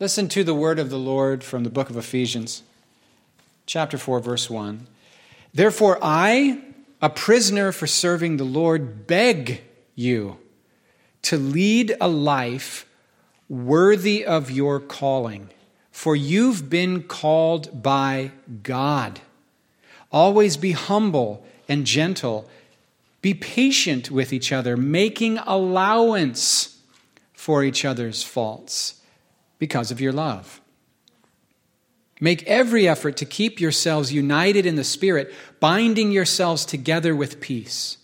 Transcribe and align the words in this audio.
Listen 0.00 0.28
to 0.28 0.42
the 0.42 0.54
word 0.54 0.78
of 0.78 0.88
the 0.88 0.98
Lord 0.98 1.44
from 1.44 1.62
the 1.62 1.68
book 1.68 1.90
of 1.90 1.96
Ephesians, 1.98 2.62
chapter 3.66 3.98
4, 3.98 4.20
verse 4.20 4.48
1. 4.48 4.86
Therefore, 5.52 5.98
I, 6.00 6.62
a 7.02 7.10
prisoner 7.10 7.70
for 7.70 7.86
serving 7.86 8.38
the 8.38 8.44
Lord, 8.44 9.06
beg 9.06 9.60
you 9.94 10.38
to 11.20 11.36
lead 11.36 11.94
a 12.00 12.08
life 12.08 12.86
worthy 13.50 14.24
of 14.24 14.50
your 14.50 14.80
calling, 14.80 15.50
for 15.92 16.16
you've 16.16 16.70
been 16.70 17.02
called 17.02 17.82
by 17.82 18.30
God. 18.62 19.20
Always 20.10 20.56
be 20.56 20.72
humble 20.72 21.44
and 21.68 21.84
gentle. 21.84 22.48
Be 23.20 23.34
patient 23.34 24.10
with 24.10 24.32
each 24.32 24.50
other, 24.50 24.78
making 24.78 25.36
allowance 25.40 26.78
for 27.34 27.62
each 27.62 27.84
other's 27.84 28.22
faults 28.22 28.94
because 29.60 29.92
of 29.92 30.00
your 30.00 30.12
love. 30.12 30.60
Make 32.20 32.42
every 32.48 32.88
effort 32.88 33.16
to 33.18 33.24
keep 33.24 33.60
yourselves 33.60 34.12
united 34.12 34.66
in 34.66 34.74
the 34.74 34.84
Spirit, 34.84 35.32
binding 35.60 36.10
yourselves 36.10 36.64
together 36.64 37.14
with 37.14 37.40
peace. 37.40 37.98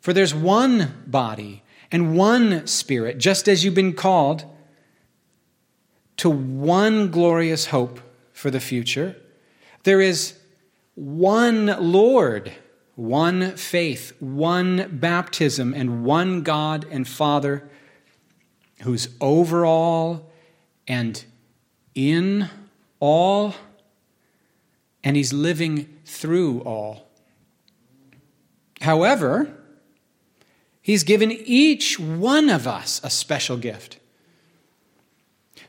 For 0.00 0.12
there's 0.12 0.34
one 0.34 1.02
body 1.06 1.62
and 1.90 2.16
one 2.16 2.66
Spirit, 2.66 3.18
just 3.18 3.48
as 3.48 3.64
you've 3.64 3.74
been 3.74 3.92
called 3.92 4.44
to 6.18 6.30
one 6.30 7.10
glorious 7.10 7.66
hope 7.66 8.00
for 8.32 8.50
the 8.50 8.60
future. 8.60 9.16
There 9.82 10.00
is 10.00 10.38
one 10.94 11.66
Lord, 11.66 12.52
one 12.94 13.56
faith, 13.56 14.12
one 14.20 14.98
baptism, 15.00 15.74
and 15.74 16.04
one 16.04 16.42
God 16.42 16.86
and 16.90 17.06
Father 17.06 17.68
who's 18.80 19.08
over 19.20 19.64
all 19.64 20.30
and 20.88 21.24
in 21.94 22.48
all, 22.98 23.54
and 25.02 25.16
he's 25.16 25.32
living 25.32 25.98
through 26.04 26.60
all. 26.60 27.06
However, 28.80 29.54
he's 30.80 31.04
given 31.04 31.30
each 31.30 31.98
one 31.98 32.48
of 32.48 32.66
us 32.66 33.00
a 33.04 33.10
special 33.10 33.56
gift 33.56 33.98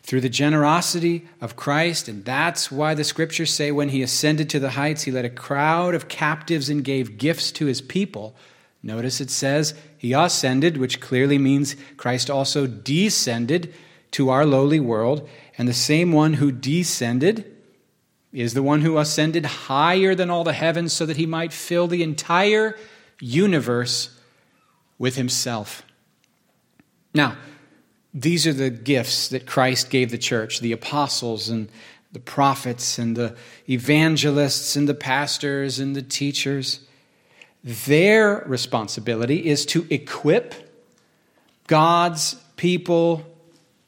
through 0.03 0.21
the 0.21 0.29
generosity 0.29 1.27
of 1.39 1.55
Christ, 1.55 2.07
and 2.07 2.25
that's 2.25 2.71
why 2.71 2.93
the 2.93 3.03
scriptures 3.03 3.53
say 3.53 3.71
when 3.71 3.89
he 3.89 4.01
ascended 4.01 4.49
to 4.49 4.59
the 4.59 4.71
heights, 4.71 5.03
he 5.03 5.11
led 5.11 5.25
a 5.25 5.29
crowd 5.29 5.93
of 5.93 6.07
captives 6.07 6.69
and 6.69 6.83
gave 6.83 7.17
gifts 7.17 7.51
to 7.53 7.65
his 7.65 7.81
people. 7.81 8.35
Notice 8.81 9.21
it 9.21 9.29
says 9.29 9.75
he 10.01 10.13
ascended, 10.13 10.77
which 10.77 10.99
clearly 10.99 11.37
means 11.37 11.75
Christ 11.95 12.31
also 12.31 12.65
descended 12.65 13.71
to 14.09 14.31
our 14.31 14.47
lowly 14.47 14.79
world. 14.79 15.29
And 15.59 15.67
the 15.67 15.75
same 15.75 16.11
one 16.11 16.33
who 16.33 16.51
descended 16.51 17.45
is 18.33 18.55
the 18.55 18.63
one 18.63 18.81
who 18.81 18.97
ascended 18.97 19.45
higher 19.45 20.15
than 20.15 20.31
all 20.31 20.43
the 20.43 20.53
heavens 20.53 20.91
so 20.91 21.05
that 21.05 21.17
he 21.17 21.27
might 21.27 21.53
fill 21.53 21.85
the 21.85 22.01
entire 22.01 22.75
universe 23.19 24.17
with 24.97 25.17
himself. 25.17 25.83
Now, 27.13 27.37
these 28.11 28.47
are 28.47 28.53
the 28.53 28.71
gifts 28.71 29.27
that 29.27 29.45
Christ 29.45 29.91
gave 29.91 30.09
the 30.09 30.17
church 30.17 30.61
the 30.61 30.71
apostles 30.71 31.47
and 31.47 31.69
the 32.11 32.19
prophets 32.19 32.97
and 32.97 33.15
the 33.15 33.35
evangelists 33.69 34.75
and 34.75 34.89
the 34.89 34.95
pastors 34.95 35.77
and 35.77 35.95
the 35.95 36.01
teachers. 36.01 36.79
Their 37.63 38.43
responsibility 38.47 39.47
is 39.47 39.65
to 39.67 39.85
equip 39.89 40.55
God's 41.67 42.35
people 42.55 43.25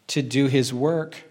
to 0.08 0.22
do 0.22 0.48
his 0.48 0.74
work 0.74 1.24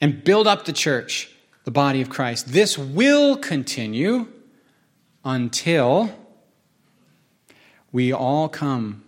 and 0.00 0.22
build 0.22 0.46
up 0.46 0.64
the 0.64 0.72
church, 0.72 1.30
the 1.64 1.70
body 1.70 2.00
of 2.00 2.08
Christ. 2.08 2.52
This 2.52 2.78
will 2.78 3.36
continue 3.36 4.28
until 5.24 6.10
we 7.92 8.12
all 8.12 8.48
come 8.48 9.04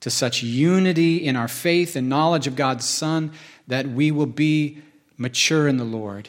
to 0.00 0.10
such 0.10 0.42
unity 0.42 1.16
in 1.16 1.34
our 1.34 1.48
faith 1.48 1.96
and 1.96 2.08
knowledge 2.08 2.46
of 2.46 2.56
God's 2.56 2.84
Son 2.84 3.32
that 3.66 3.88
we 3.88 4.10
will 4.10 4.26
be 4.26 4.78
mature 5.16 5.66
in 5.66 5.76
the 5.76 5.84
Lord, 5.84 6.28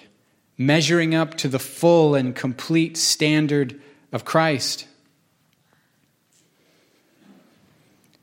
measuring 0.57 1.13
up 1.13 1.35
to 1.35 1.47
the 1.47 1.59
full 1.59 2.15
and 2.15 2.35
complete 2.35 2.97
standard 2.97 3.79
of 4.11 4.25
Christ. 4.25 4.87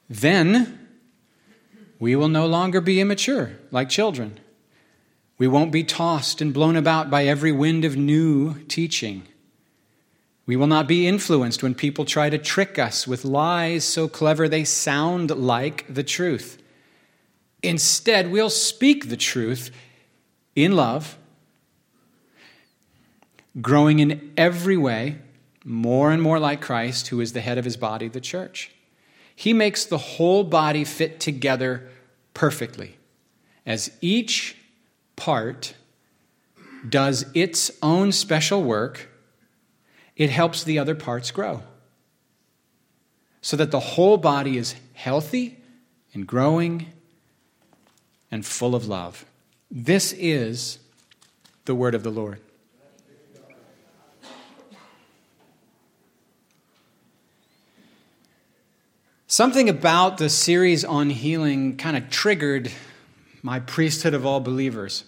Then 0.08 0.86
we 1.98 2.14
will 2.14 2.28
no 2.28 2.46
longer 2.46 2.80
be 2.80 3.00
immature 3.00 3.52
like 3.70 3.88
children. 3.88 4.38
We 5.38 5.48
won't 5.48 5.72
be 5.72 5.84
tossed 5.84 6.40
and 6.40 6.54
blown 6.54 6.76
about 6.76 7.10
by 7.10 7.26
every 7.26 7.52
wind 7.52 7.84
of 7.84 7.96
new 7.96 8.54
teaching. 8.64 9.24
We 10.46 10.56
will 10.56 10.68
not 10.68 10.86
be 10.86 11.08
influenced 11.08 11.62
when 11.62 11.74
people 11.74 12.04
try 12.04 12.30
to 12.30 12.38
trick 12.38 12.78
us 12.78 13.06
with 13.06 13.24
lies 13.24 13.84
so 13.84 14.06
clever 14.08 14.48
they 14.48 14.64
sound 14.64 15.30
like 15.30 15.92
the 15.92 16.04
truth. 16.04 16.62
Instead, 17.62 18.30
we'll 18.30 18.50
speak 18.50 19.08
the 19.08 19.16
truth 19.16 19.70
in 20.54 20.76
love, 20.76 21.18
growing 23.60 23.98
in 23.98 24.32
every 24.36 24.76
way 24.76 25.18
more 25.64 26.12
and 26.12 26.22
more 26.22 26.38
like 26.38 26.60
Christ, 26.60 27.08
who 27.08 27.20
is 27.20 27.32
the 27.32 27.40
head 27.40 27.58
of 27.58 27.64
his 27.64 27.76
body, 27.76 28.06
the 28.06 28.20
church. 28.20 28.70
He 29.36 29.52
makes 29.52 29.84
the 29.84 29.98
whole 29.98 30.42
body 30.42 30.84
fit 30.84 31.20
together 31.20 31.88
perfectly 32.34 32.96
as 33.66 33.90
each 34.00 34.56
part 35.16 35.74
does 36.88 37.26
its 37.34 37.70
own 37.82 38.12
special 38.12 38.62
work, 38.62 39.08
it 40.14 40.30
helps 40.30 40.62
the 40.62 40.78
other 40.78 40.94
parts 40.94 41.30
grow. 41.30 41.62
So 43.42 43.56
that 43.56 43.70
the 43.70 43.80
whole 43.80 44.16
body 44.16 44.56
is 44.56 44.76
healthy 44.94 45.58
and 46.14 46.26
growing 46.26 46.86
and 48.30 48.46
full 48.46 48.74
of 48.74 48.86
love. 48.86 49.24
This 49.70 50.12
is 50.12 50.78
the 51.64 51.74
word 51.74 51.94
of 51.94 52.02
the 52.02 52.10
Lord. 52.10 52.40
Something 59.28 59.68
about 59.68 60.18
the 60.18 60.28
series 60.28 60.84
on 60.84 61.10
healing 61.10 61.76
kind 61.76 61.96
of 61.96 62.10
triggered 62.10 62.70
my 63.42 63.58
priesthood 63.58 64.14
of 64.14 64.24
all 64.24 64.38
believers. 64.38 65.02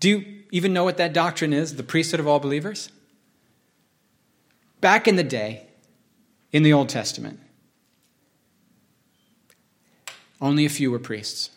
Do 0.00 0.08
you 0.08 0.24
even 0.50 0.72
know 0.72 0.82
what 0.82 0.96
that 0.96 1.12
doctrine 1.12 1.52
is, 1.52 1.76
the 1.76 1.84
priesthood 1.84 2.18
of 2.18 2.26
all 2.26 2.40
believers? 2.40 2.90
Back 4.80 5.06
in 5.06 5.14
the 5.14 5.22
day, 5.22 5.66
in 6.50 6.64
the 6.64 6.72
Old 6.72 6.88
Testament, 6.88 7.38
only 10.40 10.64
a 10.64 10.68
few 10.68 10.90
were 10.90 10.98
priests. 10.98 11.50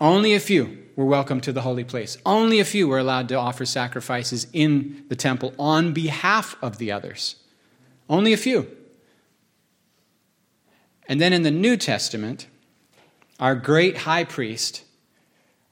Only 0.00 0.34
a 0.34 0.40
few 0.40 0.78
were 0.96 1.04
welcome 1.04 1.40
to 1.42 1.52
the 1.52 1.62
holy 1.62 1.84
place. 1.84 2.18
Only 2.26 2.58
a 2.58 2.64
few 2.64 2.88
were 2.88 2.98
allowed 2.98 3.28
to 3.28 3.36
offer 3.36 3.64
sacrifices 3.64 4.48
in 4.52 5.04
the 5.08 5.16
temple 5.16 5.54
on 5.60 5.92
behalf 5.92 6.56
of 6.60 6.78
the 6.78 6.90
others. 6.90 7.36
Only 8.10 8.32
a 8.32 8.36
few. 8.36 8.77
And 11.08 11.20
then 11.20 11.32
in 11.32 11.42
the 11.42 11.50
New 11.50 11.76
Testament, 11.76 12.46
our 13.40 13.54
great 13.54 13.98
high 13.98 14.24
priest 14.24 14.84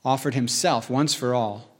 offered 0.05 0.35
himself 0.35 0.89
once 0.89 1.15
for 1.15 1.35
all 1.35 1.77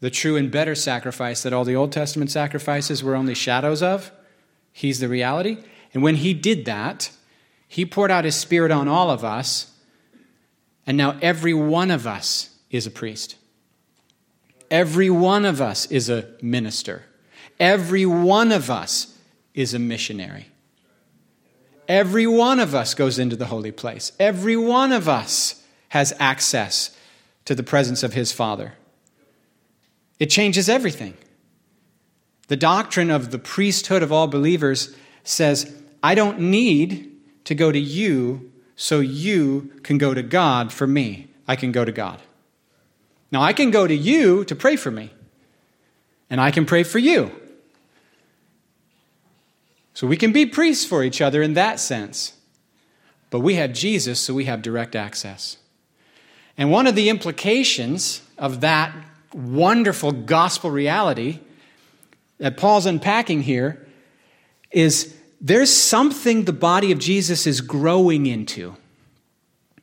the 0.00 0.10
true 0.10 0.36
and 0.36 0.50
better 0.50 0.74
sacrifice 0.74 1.42
that 1.42 1.52
all 1.52 1.64
the 1.64 1.76
Old 1.76 1.92
Testament 1.92 2.30
sacrifices 2.30 3.02
were 3.02 3.14
only 3.14 3.34
shadows 3.34 3.82
of. 3.82 4.10
He's 4.72 5.00
the 5.00 5.08
reality. 5.08 5.58
And 5.94 6.02
when 6.02 6.16
he 6.16 6.34
did 6.34 6.64
that, 6.66 7.10
he 7.66 7.84
poured 7.84 8.10
out 8.10 8.24
his 8.24 8.36
spirit 8.36 8.70
on 8.70 8.88
all 8.88 9.10
of 9.10 9.24
us, 9.24 9.72
and 10.86 10.96
now 10.96 11.18
every 11.20 11.54
one 11.54 11.90
of 11.90 12.06
us 12.06 12.56
is 12.70 12.86
a 12.86 12.90
priest. 12.90 13.36
Every 14.70 15.10
one 15.10 15.44
of 15.44 15.60
us 15.60 15.86
is 15.86 16.08
a 16.08 16.28
minister. 16.42 17.04
Every 17.58 18.06
one 18.06 18.52
of 18.52 18.70
us 18.70 19.18
is 19.54 19.74
a 19.74 19.78
missionary. 19.78 20.46
Every 21.88 22.26
one 22.26 22.60
of 22.60 22.74
us 22.74 22.94
goes 22.94 23.18
into 23.18 23.36
the 23.36 23.46
holy 23.46 23.72
place. 23.72 24.12
Every 24.18 24.56
one 24.56 24.92
of 24.92 25.08
us 25.08 25.62
has 25.90 26.12
access 26.18 26.96
to 27.44 27.54
the 27.54 27.62
presence 27.62 28.02
of 28.02 28.12
his 28.12 28.32
Father. 28.32 28.74
It 30.18 30.30
changes 30.30 30.68
everything. 30.68 31.14
The 32.48 32.56
doctrine 32.56 33.10
of 33.10 33.30
the 33.30 33.38
priesthood 33.38 34.02
of 34.02 34.12
all 34.12 34.26
believers 34.26 34.94
says, 35.24 35.74
I 36.02 36.14
don't 36.14 36.38
need 36.38 37.12
to 37.44 37.54
go 37.54 37.72
to 37.72 37.78
you 37.78 38.52
so 38.76 39.00
you 39.00 39.72
can 39.82 39.98
go 39.98 40.14
to 40.14 40.22
God 40.22 40.72
for 40.72 40.86
me. 40.86 41.28
I 41.48 41.56
can 41.56 41.72
go 41.72 41.84
to 41.84 41.92
God. 41.92 42.20
Now, 43.32 43.42
I 43.42 43.52
can 43.52 43.70
go 43.70 43.86
to 43.86 43.94
you 43.94 44.44
to 44.44 44.54
pray 44.54 44.76
for 44.76 44.90
me, 44.90 45.12
and 46.30 46.40
I 46.40 46.50
can 46.50 46.66
pray 46.66 46.82
for 46.82 46.98
you. 46.98 47.32
So 49.96 50.06
we 50.06 50.18
can 50.18 50.30
be 50.30 50.44
priests 50.44 50.84
for 50.84 51.02
each 51.02 51.22
other 51.22 51.40
in 51.40 51.54
that 51.54 51.80
sense. 51.80 52.34
But 53.30 53.40
we 53.40 53.54
have 53.54 53.72
Jesus, 53.72 54.20
so 54.20 54.34
we 54.34 54.44
have 54.44 54.60
direct 54.60 54.94
access. 54.94 55.56
And 56.58 56.70
one 56.70 56.86
of 56.86 56.94
the 56.94 57.08
implications 57.08 58.20
of 58.36 58.60
that 58.60 58.94
wonderful 59.32 60.12
gospel 60.12 60.70
reality 60.70 61.40
that 62.36 62.58
Paul's 62.58 62.84
unpacking 62.84 63.40
here 63.40 63.86
is 64.70 65.16
there's 65.40 65.72
something 65.72 66.44
the 66.44 66.52
body 66.52 66.92
of 66.92 66.98
Jesus 66.98 67.46
is 67.46 67.62
growing 67.62 68.26
into. 68.26 68.76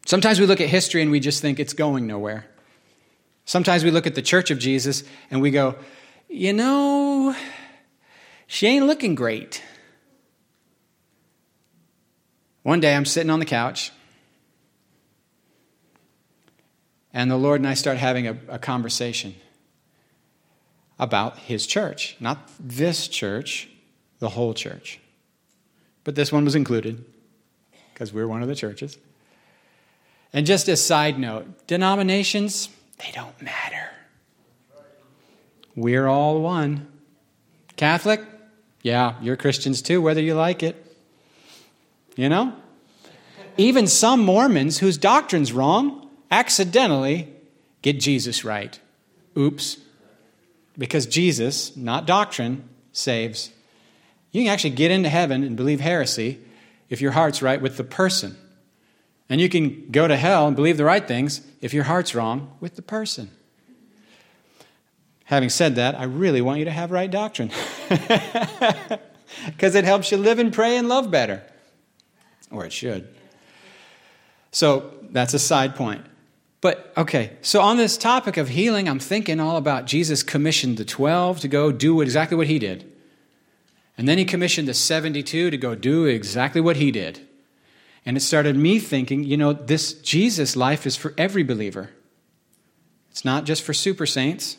Sometimes 0.06 0.40
we 0.40 0.46
look 0.46 0.62
at 0.62 0.70
history 0.70 1.02
and 1.02 1.10
we 1.10 1.22
just 1.22 1.42
think 1.42 1.60
it's 1.60 1.74
going 1.74 2.06
nowhere. 2.06 2.46
Sometimes 3.46 3.84
we 3.84 3.90
look 3.90 4.06
at 4.06 4.14
the 4.14 4.22
church 4.22 4.52
of 4.52 4.60
Jesus 4.60 5.04
and 5.32 5.42
we 5.42 5.50
go, 5.50 5.74
you 6.30 6.54
know, 6.54 7.36
she 8.46 8.68
ain't 8.68 8.86
looking 8.86 9.16
great. 9.16 9.64
One 12.64 12.80
day 12.80 12.96
I'm 12.96 13.06
sitting 13.06 13.30
on 13.30 13.40
the 13.40 13.46
couch, 13.46 13.92
and 17.14 17.30
the 17.30 17.38
Lord 17.38 17.60
and 17.60 17.68
I 17.68 17.74
start 17.74 17.98
having 17.98 18.28
a, 18.28 18.38
a 18.48 18.58
conversation 18.58 19.36
about 20.98 21.38
His 21.38 21.68
church. 21.68 22.16
Not 22.20 22.50
this 22.60 23.08
church, 23.10 23.70
the 24.20 24.30
whole 24.30 24.54
church. 24.54 25.00
But 26.06 26.16
this 26.16 26.32
one 26.32 26.46
was 26.46 26.56
included 26.56 27.04
because 27.94 28.14
we're 28.14 28.28
one 28.28 28.42
of 28.42 28.48
the 28.48 28.56
churches. 28.56 28.98
And 30.32 30.46
just 30.46 30.68
a 30.68 30.78
side 30.78 31.20
note 31.20 31.68
denominations, 31.68 32.70
they 32.98 33.12
don't 33.14 33.40
matter. 33.42 33.90
We're 35.76 36.08
all 36.08 36.42
one. 36.42 36.88
Catholic? 37.76 38.22
Yeah, 38.82 39.16
you're 39.22 39.38
Christians 39.38 39.82
too, 39.82 40.02
whether 40.02 40.22
you 40.22 40.36
like 40.36 40.64
it. 40.64 40.83
You 42.16 42.30
know? 42.30 42.54
Even 43.58 43.88
some 43.88 44.24
Mormons 44.24 44.80
whose 44.80 44.98
doctrine's 44.98 45.54
wrong 45.54 46.10
accidentally 46.32 47.32
get 47.82 48.00
Jesus 48.00 48.44
right. 48.44 48.80
Oops. 49.38 49.78
Because 50.78 51.06
Jesus, 51.06 51.76
not 51.78 52.08
doctrine, 52.08 52.68
saves. 52.92 53.52
You 54.32 54.44
can 54.44 54.52
actually 54.52 54.72
get 54.72 54.90
into 54.90 55.10
heaven 55.10 55.44
and 55.44 55.56
believe 55.56 55.80
heresy 55.80 56.40
if 56.90 57.02
your 57.02 57.12
heart's 57.12 57.42
right 57.42 57.62
with 57.62 57.78
the 57.78 57.84
person. 57.84 58.36
And 59.30 59.40
you 59.40 59.50
can 59.50 59.90
go 59.92 60.08
to 60.08 60.18
hell 60.18 60.48
and 60.48 60.56
believe 60.56 60.78
the 60.78 60.86
right 60.86 61.08
things 61.08 61.42
if 61.62 61.74
your 61.74 61.84
heart's 61.84 62.16
wrong 62.16 62.56
with 62.60 62.76
the 62.76 62.82
person. 62.82 63.30
Having 65.26 65.50
said 65.50 65.76
that, 65.76 65.96
I 65.98 66.04
really 66.04 66.42
want 66.42 66.60
you 66.60 66.66
to 66.66 66.72
have 66.72 66.92
right 66.92 67.10
doctrine 67.10 67.52
because 67.90 69.76
it 69.76 69.86
helps 69.86 70.12
you 70.12 70.18
live 70.18 70.40
and 70.40 70.52
pray 70.52 70.78
and 70.78 70.90
love 70.90 71.10
better. 71.10 71.44
Or 72.54 72.66
it 72.66 72.72
should. 72.72 73.14
So 74.52 74.94
that's 75.10 75.34
a 75.34 75.40
side 75.40 75.76
point. 75.76 76.06
But 76.62 76.94
okay, 76.96 77.36
so 77.42 77.60
on 77.60 77.76
this 77.76 77.98
topic 77.98 78.38
of 78.38 78.48
healing, 78.48 78.88
I'm 78.88 79.00
thinking 79.00 79.42
all 79.42 79.58
about 79.58 79.86
Jesus 79.86 80.24
commissioned 80.24 80.78
the 80.78 80.86
12 80.86 81.42
to 81.42 81.50
go 81.50 81.74
do 81.74 82.00
exactly 82.00 82.38
what 82.38 82.48
he 82.48 82.60
did. 82.60 82.90
And 83.98 84.08
then 84.08 84.18
he 84.18 84.24
commissioned 84.24 84.68
the 84.68 84.74
72 84.74 85.52
to 85.52 85.58
go 85.58 85.76
do 85.76 86.06
exactly 86.06 86.62
what 86.62 86.78
he 86.78 86.90
did. 86.92 87.28
And 88.06 88.16
it 88.16 88.22
started 88.22 88.56
me 88.56 88.80
thinking, 88.80 89.24
you 89.24 89.36
know, 89.36 89.52
this 89.54 89.94
Jesus 89.94 90.56
life 90.56 90.86
is 90.86 90.96
for 90.96 91.14
every 91.18 91.44
believer. 91.44 91.90
It's 93.12 93.26
not 93.26 93.44
just 93.44 93.62
for 93.62 93.74
super 93.74 94.06
saints. 94.06 94.58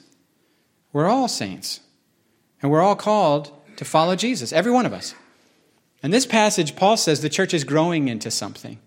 We're 0.93 1.09
all 1.09 1.29
saints. 1.29 1.81
And 2.61 2.71
we're 2.71 2.83
all 2.83 2.97
called 2.97 3.51
to 3.77 3.85
follow 3.85 4.15
Jesus, 4.15 4.53
every 4.53 4.73
one 4.73 4.87
of 4.87 4.93
us. 4.93 5.15
And 6.05 6.13
this 6.13 6.27
passage, 6.27 6.77
Paul 6.77 6.99
says 6.99 7.23
the 7.23 7.31
church 7.31 7.55
is 7.55 7.65
growing 7.65 8.09
into 8.09 8.31
something. 8.31 8.79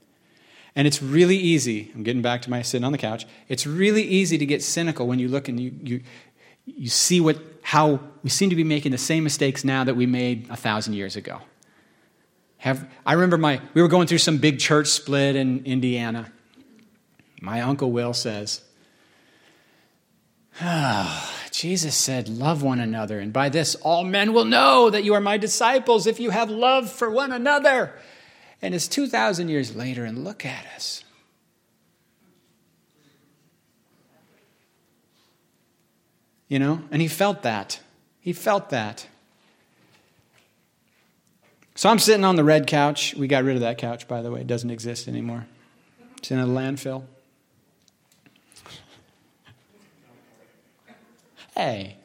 And 0.76 0.86
it's 0.86 1.02
really 1.02 1.36
easy. 1.36 1.92
I'm 1.96 2.04
getting 2.04 2.22
back 2.22 2.44
to 2.44 2.52
my 2.52 2.62
sitting 2.62 2.86
on 2.86 2.92
the 2.92 3.00
couch. 3.00 3.26
It's 3.50 3.66
really 3.66 4.04
easy 4.04 4.38
to 4.38 4.46
get 4.46 4.62
cynical 4.62 5.08
when 5.08 5.18
you 5.18 5.28
look 5.28 5.48
and 5.48 5.60
you, 5.60 5.74
you, 5.82 6.02
you 6.66 6.90
see 6.90 7.20
what, 7.20 7.40
how 7.64 8.00
we 8.22 8.30
seem 8.30 8.52
to 8.52 8.56
be 8.56 8.64
making 8.64 8.92
the 8.92 9.00
same 9.00 9.24
mistakes 9.24 9.64
now 9.64 9.84
that 9.84 9.96
we 9.96 10.06
made 10.06 10.48
a 10.52 10.56
thousand 10.56 10.94
years 10.94 11.16
ago. 11.16 11.42
Have, 12.58 12.88
I 13.04 13.14
remember 13.14 13.40
my, 13.40 13.62
we 13.74 13.82
were 13.82 13.88
going 13.88 14.06
through 14.06 14.20
some 14.20 14.38
big 14.38 14.60
church 14.60 14.86
split 14.86 15.36
in 15.36 15.66
Indiana. 15.66 16.32
My 17.42 17.62
uncle 17.62 17.92
Will 17.92 18.14
says, 18.14 18.62
oh, 20.62 21.34
Jesus 21.58 21.96
said, 21.96 22.30
Love 22.30 22.62
one 22.62 22.80
another, 22.80 23.20
and 23.20 23.34
by 23.34 23.50
this 23.50 23.74
all 23.74 24.04
men 24.04 24.32
will 24.32 24.46
know 24.46 24.92
that 24.92 25.04
you 25.04 25.16
are 25.16 25.20
my 25.20 25.38
disciples 25.38 26.06
if 26.06 26.20
you 26.20 26.30
have 26.30 26.52
love 26.52 26.88
for 26.88 27.10
one 27.10 27.32
another. 27.32 27.96
And 28.62 28.76
it's 28.76 28.88
2,000 28.88 29.50
years 29.50 29.76
later, 29.76 30.06
and 30.06 30.24
look 30.24 30.46
at 30.46 30.68
us. 30.76 31.04
You 36.48 36.60
know, 36.60 36.84
and 36.92 37.02
he 37.02 37.08
felt 37.08 37.42
that. 37.42 37.80
He 38.20 38.34
felt 38.34 38.70
that. 38.70 39.08
So 41.74 41.90
I'm 41.90 41.98
sitting 41.98 42.24
on 42.24 42.36
the 42.36 42.44
red 42.44 42.68
couch. 42.68 43.16
We 43.16 43.28
got 43.28 43.44
rid 43.44 43.56
of 43.56 43.62
that 43.62 43.80
couch, 43.80 44.08
by 44.08 44.22
the 44.22 44.30
way. 44.30 44.42
It 44.42 44.48
doesn't 44.48 44.70
exist 44.70 45.08
anymore. 45.08 45.48
It's 46.20 46.30
in 46.30 46.38
a 46.38 46.46
landfill. 46.46 47.06
Hey, 51.58 51.98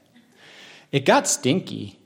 it 0.91 1.05
got 1.05 1.29
stinky. 1.29 1.99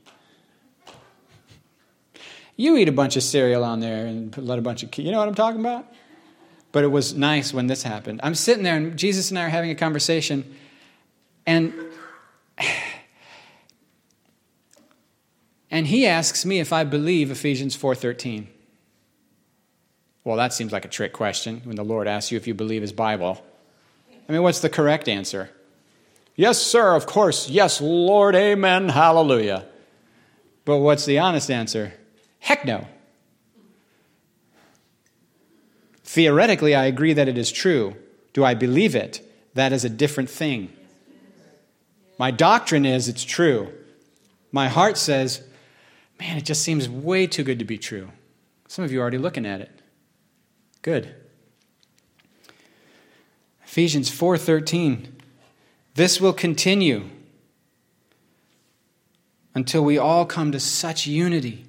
You 2.57 2.75
eat 2.75 2.89
a 2.89 2.91
bunch 2.91 3.15
of 3.15 3.23
cereal 3.23 3.63
on 3.63 3.79
there 3.79 4.05
and 4.05 4.37
let 4.37 4.59
a 4.59 4.61
bunch 4.61 4.83
of, 4.83 4.97
you 4.97 5.11
know 5.13 5.19
what 5.19 5.29
I'm 5.29 5.35
talking 5.35 5.61
about? 5.61 5.85
But 6.73 6.83
it 6.83 6.87
was 6.87 7.13
nice 7.13 7.53
when 7.53 7.67
this 7.67 7.83
happened. 7.83 8.19
I'm 8.21 8.35
sitting 8.35 8.63
there 8.63 8.75
and 8.75 8.97
Jesus 8.97 9.29
and 9.29 9.39
I 9.39 9.43
are 9.43 9.49
having 9.49 9.71
a 9.71 9.75
conversation, 9.75 10.43
and 11.45 11.73
and 15.71 15.87
he 15.87 16.05
asks 16.05 16.45
me 16.45 16.59
if 16.59 16.73
I 16.73 16.83
believe 16.83 17.31
Ephesians 17.31 17.77
4:13. 17.77 18.47
Well, 20.25 20.35
that 20.35 20.51
seems 20.51 20.73
like 20.73 20.83
a 20.83 20.89
trick 20.89 21.13
question 21.13 21.61
when 21.63 21.77
the 21.77 21.85
Lord 21.85 22.09
asks 22.09 22.29
you 22.29 22.35
if 22.37 22.45
you 22.45 22.53
believe 22.53 22.81
his 22.81 22.91
Bible. 22.91 23.41
I 24.27 24.33
mean, 24.33 24.43
what's 24.43 24.59
the 24.59 24.69
correct 24.69 25.07
answer? 25.07 25.49
Yes, 26.37 26.61
sir, 26.61 26.95
of 26.95 27.07
course. 27.07 27.49
Yes, 27.49 27.81
Lord, 27.81 28.35
amen, 28.35 28.89
hallelujah. 28.89 29.65
But 30.65 30.77
what's 30.77 31.05
the 31.05 31.17
honest 31.17 31.49
answer? 31.49 31.93
Heck 32.39 32.63
no. 32.63 32.87
Theoretically, 36.03 36.75
I 36.75 36.85
agree 36.85 37.13
that 37.13 37.27
it 37.27 37.39
is 37.39 37.51
true. 37.51 37.95
Do 38.33 38.45
I 38.45 38.53
believe 38.53 38.95
it? 38.95 39.27
That 39.55 39.73
is 39.73 39.83
a 39.83 39.89
different 39.89 40.29
thing. 40.29 40.71
My 42.19 42.29
doctrine 42.29 42.85
is 42.85 43.09
it's 43.09 43.23
true. 43.23 43.73
My 44.51 44.67
heart 44.67 44.97
says, 44.97 45.43
man, 46.19 46.37
it 46.37 46.45
just 46.45 46.61
seems 46.61 46.87
way 46.87 47.25
too 47.25 47.43
good 47.43 47.59
to 47.59 47.65
be 47.65 47.79
true. 47.79 48.11
Some 48.67 48.85
of 48.85 48.91
you 48.91 48.99
are 48.99 49.01
already 49.01 49.17
looking 49.17 49.45
at 49.45 49.61
it. 49.61 49.81
Good. 50.83 51.15
Ephesians 53.65 54.11
4:13 54.11 55.16
this 55.97 56.21
will 56.21 56.31
continue 56.31 57.09
until 59.55 59.83
we 59.83 59.97
all 59.97 60.27
come 60.27 60.51
to 60.51 60.59
such 60.59 61.07
unity 61.07 61.65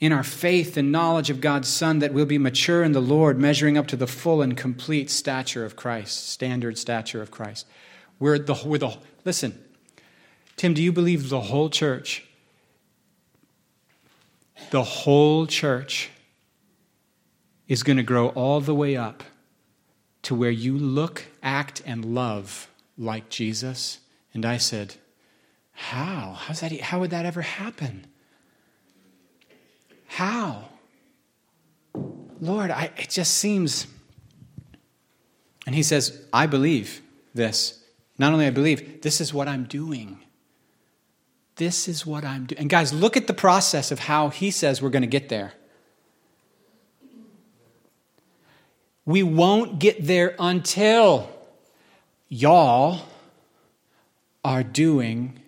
in 0.00 0.10
our 0.10 0.22
faith 0.22 0.78
and 0.78 0.90
knowledge 0.90 1.28
of 1.28 1.42
God's 1.42 1.68
Son 1.68 1.98
that 1.98 2.14
we'll 2.14 2.24
be 2.24 2.38
mature 2.38 2.82
in 2.82 2.92
the 2.92 3.02
Lord, 3.02 3.38
measuring 3.38 3.76
up 3.76 3.86
to 3.88 3.96
the 3.96 4.06
full 4.06 4.40
and 4.40 4.56
complete 4.56 5.10
stature 5.10 5.66
of 5.66 5.76
Christ, 5.76 6.30
standard 6.30 6.78
stature 6.78 7.20
of 7.20 7.30
Christ. 7.30 7.66
We're 8.18 8.38
the, 8.38 8.58
we're 8.64 8.78
the 8.78 8.96
listen, 9.26 9.62
Tim, 10.56 10.72
do 10.72 10.82
you 10.82 10.92
believe 10.92 11.28
the 11.28 11.42
whole 11.42 11.68
church, 11.68 12.24
the 14.70 14.82
whole 14.82 15.46
church 15.46 16.08
is 17.68 17.82
going 17.82 17.98
to 17.98 18.02
grow 18.02 18.28
all 18.28 18.62
the 18.62 18.74
way 18.74 18.96
up 18.96 19.22
to 20.24 20.34
where 20.34 20.50
you 20.50 20.76
look, 20.76 21.24
act, 21.42 21.82
and 21.86 22.04
love 22.04 22.68
like 22.98 23.28
Jesus? 23.28 24.00
And 24.32 24.44
I 24.44 24.56
said, 24.56 24.96
How? 25.72 26.36
How's 26.38 26.60
that, 26.60 26.72
how 26.80 27.00
would 27.00 27.10
that 27.10 27.26
ever 27.26 27.42
happen? 27.42 28.06
How? 30.06 30.68
Lord, 32.40 32.70
I, 32.70 32.90
it 32.96 33.10
just 33.10 33.34
seems. 33.34 33.86
And 35.66 35.74
he 35.74 35.82
says, 35.82 36.24
I 36.32 36.46
believe 36.46 37.00
this. 37.32 37.82
Not 38.18 38.32
only 38.32 38.46
I 38.46 38.50
believe, 38.50 39.02
this 39.02 39.20
is 39.20 39.32
what 39.34 39.48
I'm 39.48 39.64
doing. 39.64 40.20
This 41.56 41.88
is 41.88 42.04
what 42.04 42.24
I'm 42.24 42.46
doing. 42.46 42.60
And 42.60 42.70
guys, 42.70 42.92
look 42.92 43.16
at 43.16 43.26
the 43.26 43.34
process 43.34 43.90
of 43.90 44.00
how 44.00 44.28
he 44.28 44.50
says 44.50 44.82
we're 44.82 44.90
going 44.90 45.02
to 45.02 45.08
get 45.08 45.28
there. 45.28 45.52
We 49.06 49.22
won't 49.22 49.78
get 49.78 50.06
there 50.06 50.34
until 50.38 51.30
y'all 52.28 53.02
are 54.42 54.62
doing 54.62 55.40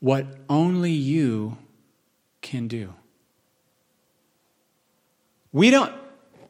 what 0.00 0.26
only 0.48 0.92
you 0.92 1.58
can 2.42 2.68
do. 2.68 2.94
We 5.52 5.70
don't, 5.70 5.92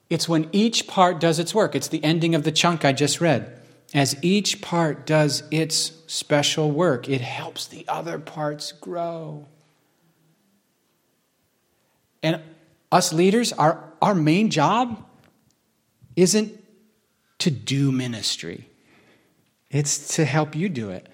It's 0.09 0.29
when 0.29 0.49
each 0.53 0.87
part 0.87 1.21
does 1.21 1.39
its 1.39 1.55
work. 1.55 1.75
It's 1.75 1.89
the 1.89 2.03
ending 2.05 2.35
of 2.35 2.45
the 2.45 2.53
chunk 2.53 2.85
I 2.85 2.93
just 2.93 3.21
read. 3.21 3.61
As 3.95 4.17
each 4.23 4.61
part 4.61 5.07
does 5.07 5.43
its 5.51 5.93
special 6.07 6.71
work, 6.71 7.09
it 7.09 7.21
helps 7.21 7.67
the 7.67 7.87
other 7.89 8.19
parts 8.19 8.73
grow. 8.73 9.47
And 12.23 12.41
us 12.91 13.13
leaders, 13.13 13.53
our, 13.53 13.93
our 14.03 14.15
main 14.15 14.51
job 14.51 15.05
isn't 16.17 16.53
to 17.39 17.51
do 17.51 17.93
ministry, 17.93 18.69
it's 19.71 20.17
to 20.17 20.25
help 20.25 20.57
you 20.57 20.69
do 20.69 20.91
it. 20.91 21.09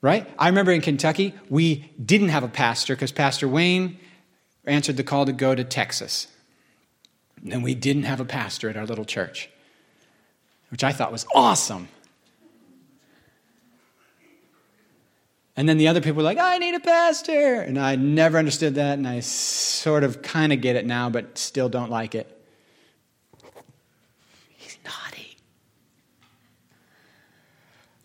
Right? 0.00 0.28
I 0.36 0.48
remember 0.48 0.72
in 0.72 0.80
Kentucky, 0.80 1.32
we 1.48 1.92
didn't 2.04 2.30
have 2.30 2.42
a 2.42 2.48
pastor 2.48 2.96
because 2.96 3.12
Pastor 3.12 3.46
Wayne 3.46 3.98
answered 4.64 4.96
the 4.96 5.04
call 5.04 5.26
to 5.26 5.32
go 5.32 5.54
to 5.54 5.62
Texas. 5.62 6.26
And 7.48 7.62
we 7.62 7.76
didn't 7.76 8.04
have 8.04 8.18
a 8.18 8.24
pastor 8.24 8.68
at 8.68 8.76
our 8.76 8.84
little 8.84 9.04
church, 9.04 9.48
which 10.70 10.82
I 10.82 10.92
thought 10.92 11.12
was 11.12 11.24
awesome. 11.34 11.88
And 15.56 15.68
then 15.68 15.76
the 15.76 15.88
other 15.88 16.00
people 16.00 16.18
were 16.18 16.22
like, 16.22 16.38
I 16.38 16.58
need 16.58 16.74
a 16.74 16.80
pastor. 16.80 17.60
And 17.60 17.78
I 17.78 17.96
never 17.96 18.38
understood 18.38 18.76
that, 18.76 18.98
and 18.98 19.06
I 19.06 19.20
sort 19.20 20.02
of 20.02 20.22
kind 20.22 20.52
of 20.52 20.60
get 20.60 20.76
it 20.76 20.86
now, 20.86 21.10
but 21.10 21.36
still 21.36 21.68
don't 21.68 21.90
like 21.90 22.14
it. 22.14 22.26
He's 24.56 24.78
naughty. 24.84 25.36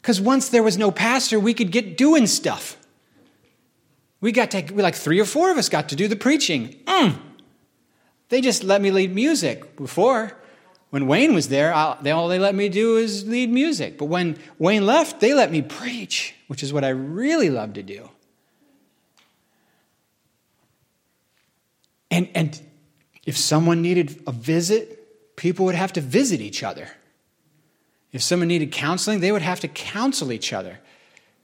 Because 0.01 0.19
once 0.19 0.49
there 0.49 0.63
was 0.63 0.77
no 0.77 0.91
pastor, 0.91 1.39
we 1.39 1.53
could 1.53 1.71
get 1.71 1.97
doing 1.97 2.27
stuff. 2.27 2.75
We 4.19 4.31
got 4.31 4.51
to, 4.51 4.73
like 4.73 4.95
three 4.95 5.19
or 5.19 5.25
four 5.25 5.51
of 5.51 5.57
us 5.57 5.69
got 5.69 5.89
to 5.89 5.95
do 5.95 6.07
the 6.07 6.15
preaching. 6.15 6.75
Mm. 6.85 7.17
They 8.29 8.41
just 8.41 8.63
let 8.63 8.81
me 8.81 8.91
lead 8.91 9.15
music 9.15 9.77
before. 9.77 10.36
When 10.89 11.07
Wayne 11.07 11.33
was 11.33 11.49
there, 11.49 11.97
they, 12.01 12.11
all 12.11 12.27
they 12.27 12.39
let 12.39 12.55
me 12.55 12.69
do 12.69 12.97
is 12.97 13.27
lead 13.27 13.49
music. 13.49 13.97
But 13.97 14.05
when 14.05 14.37
Wayne 14.57 14.85
left, 14.85 15.19
they 15.19 15.33
let 15.33 15.51
me 15.51 15.61
preach, 15.61 16.33
which 16.47 16.63
is 16.63 16.71
what 16.71 16.83
I 16.83 16.89
really 16.89 17.49
love 17.49 17.73
to 17.73 17.83
do. 17.83 18.09
And, 22.09 22.29
and 22.33 22.61
if 23.25 23.37
someone 23.37 23.81
needed 23.81 24.23
a 24.25 24.31
visit, 24.31 25.35
people 25.35 25.65
would 25.65 25.75
have 25.75 25.91
to 25.93 26.01
visit 26.01 26.39
each 26.39 26.63
other. 26.63 26.89
If 28.13 28.23
someone 28.23 28.47
needed 28.47 28.71
counseling, 28.71 29.19
they 29.19 29.33
would 29.33 29.41
have 29.41 29.59
to 29.59 29.67
counsel 29.67 30.31
each 30.31 30.53
other. 30.53 30.79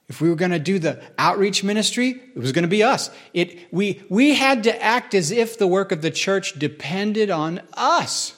If 0.07 0.21
we 0.21 0.29
were 0.29 0.35
going 0.35 0.51
to 0.51 0.59
do 0.59 0.79
the 0.79 1.01
outreach 1.17 1.63
ministry, 1.63 2.21
it 2.35 2.39
was 2.39 2.53
going 2.53 2.63
to 2.63 2.69
be 2.69 2.83
us. 2.83 3.09
It, 3.33 3.71
we, 3.73 4.01
we 4.09 4.35
had 4.35 4.63
to 4.63 4.83
act 4.83 5.13
as 5.13 5.31
if 5.31 5.57
the 5.57 5.67
work 5.67 5.91
of 5.91 6.01
the 6.01 6.12
church 6.12 6.57
depended 6.57 7.29
on 7.29 7.62
us. 7.73 8.38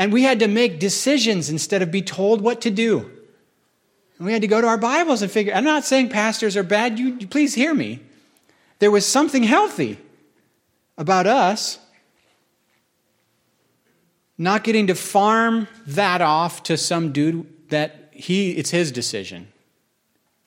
And 0.00 0.14
we 0.14 0.22
had 0.22 0.38
to 0.38 0.48
make 0.48 0.78
decisions 0.78 1.50
instead 1.50 1.82
of 1.82 1.90
be 1.90 2.00
told 2.00 2.40
what 2.40 2.62
to 2.62 2.70
do. 2.70 3.00
And 4.16 4.26
we 4.26 4.32
had 4.32 4.40
to 4.40 4.48
go 4.48 4.58
to 4.58 4.66
our 4.66 4.78
Bibles 4.78 5.20
and 5.20 5.30
figure. 5.30 5.52
I'm 5.52 5.62
not 5.62 5.84
saying 5.84 6.08
pastors 6.08 6.56
are 6.56 6.62
bad. 6.62 6.98
You, 6.98 7.18
you 7.20 7.26
please 7.26 7.54
hear 7.54 7.74
me. 7.74 8.00
There 8.78 8.90
was 8.90 9.04
something 9.04 9.42
healthy 9.42 9.98
about 10.96 11.26
us 11.26 11.78
not 14.38 14.64
getting 14.64 14.86
to 14.86 14.94
farm 14.94 15.68
that 15.86 16.22
off 16.22 16.62
to 16.62 16.78
some 16.78 17.12
dude 17.12 17.68
that 17.68 18.08
he, 18.14 18.52
it's 18.52 18.70
his 18.70 18.90
decision, 18.90 19.48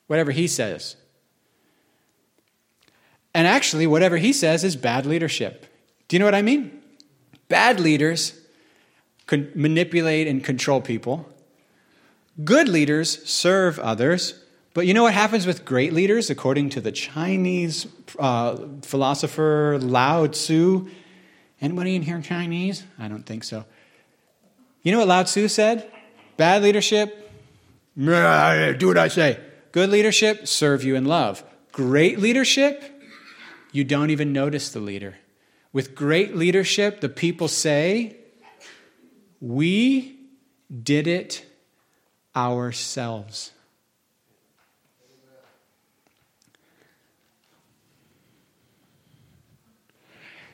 whatever 0.08 0.32
he 0.32 0.48
says. 0.48 0.96
And 3.36 3.46
actually, 3.46 3.86
whatever 3.86 4.18
he 4.18 4.34
says 4.34 4.64
is 4.64 4.76
bad 4.76 5.06
leadership. 5.06 5.68
Do 6.08 6.16
you 6.16 6.20
know 6.20 6.26
what 6.26 6.34
I 6.34 6.42
mean? 6.42 6.82
Bad 7.50 7.80
leaders 7.80 8.40
can 9.28 9.52
manipulate 9.56 10.28
and 10.28 10.44
control 10.44 10.82
people. 10.82 11.30
Good 12.44 12.68
leaders 12.68 13.24
serve 13.30 13.80
others. 13.80 14.40
But 14.74 14.88
you 14.88 14.94
know 14.96 15.04
what 15.04 15.14
happens 15.14 15.46
with 15.46 15.66
great 15.66 15.94
leaders, 15.94 16.32
according 16.32 16.72
to 16.72 16.82
the 16.82 16.92
Chinese 16.92 17.86
uh, 18.18 18.58
philosopher 18.82 19.78
Lao 19.80 20.26
Tzu? 20.26 20.90
Anybody 21.62 21.96
in 21.96 22.02
here 22.02 22.20
Chinese? 22.22 22.84
I 22.98 23.08
don't 23.08 23.24
think 23.24 23.44
so. 23.44 23.66
You 24.82 24.92
know 24.92 24.98
what 24.98 25.08
Lao 25.08 25.24
Tzu 25.24 25.48
said? 25.48 25.92
Bad 26.38 26.64
leadership, 26.64 27.32
do 27.96 28.88
what 28.88 28.98
I 28.98 29.08
say. 29.08 29.40
Good 29.72 29.90
leadership, 29.90 30.48
serve 30.48 30.84
you 30.84 30.96
in 30.96 31.06
love. 31.06 31.44
Great 31.72 32.20
leadership, 32.20 32.84
you 33.72 33.84
don't 33.84 34.10
even 34.10 34.34
notice 34.34 34.72
the 34.72 34.80
leader. 34.80 35.18
With 35.72 35.94
great 35.94 36.36
leadership, 36.36 37.02
the 37.02 37.10
people 37.10 37.48
say, 37.48 38.18
We 39.44 40.20
did 40.84 41.06
it 41.06 41.46
ourselves. 42.34 43.52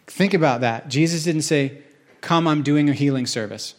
Think 0.07 0.33
about 0.33 0.61
that. 0.61 0.89
Jesus 0.89 1.23
didn't 1.23 1.43
say, 1.43 1.83
Come, 2.21 2.47
I'm 2.47 2.63
doing 2.63 2.89
a 2.89 2.93
healing 2.93 3.27
service. 3.27 3.75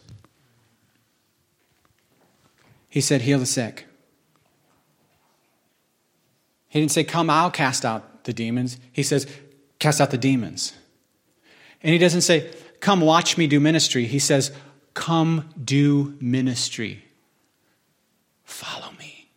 He 2.87 3.01
said, 3.01 3.23
Heal 3.23 3.39
the 3.39 3.45
sick. 3.45 3.87
He 6.69 6.79
didn't 6.79 6.93
say, 6.93 7.03
Come, 7.03 7.29
I'll 7.29 7.51
cast 7.51 7.83
out 7.83 8.23
the 8.23 8.31
demons. 8.31 8.77
He 8.93 9.03
says, 9.03 9.27
Cast 9.77 9.99
out 9.99 10.11
the 10.11 10.17
demons. 10.17 10.71
And 11.83 11.91
he 11.91 11.97
doesn't 11.97 12.21
say, 12.21 12.49
Come, 12.79 13.01
watch 13.01 13.37
me 13.37 13.45
do 13.45 13.59
ministry. 13.59 14.05
He 14.05 14.17
says, 14.17 14.51
Come, 14.93 15.49
do 15.63 16.17
ministry. 16.19 17.05
Follow 18.43 18.91
me. 18.99 19.29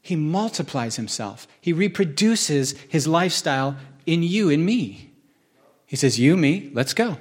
He 0.00 0.16
multiplies 0.16 0.96
himself, 0.96 1.46
he 1.60 1.72
reproduces 1.72 2.72
his 2.88 3.06
lifestyle 3.06 3.76
in 4.04 4.22
you, 4.22 4.48
in 4.48 4.64
me. 4.64 5.12
He 5.86 5.96
says, 5.96 6.18
You, 6.18 6.36
me, 6.36 6.70
let's 6.72 6.94
go. 6.94 7.18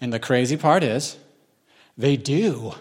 And 0.00 0.12
the 0.12 0.18
crazy 0.18 0.56
part 0.56 0.82
is, 0.82 1.16
they 1.96 2.16
do. 2.16 2.74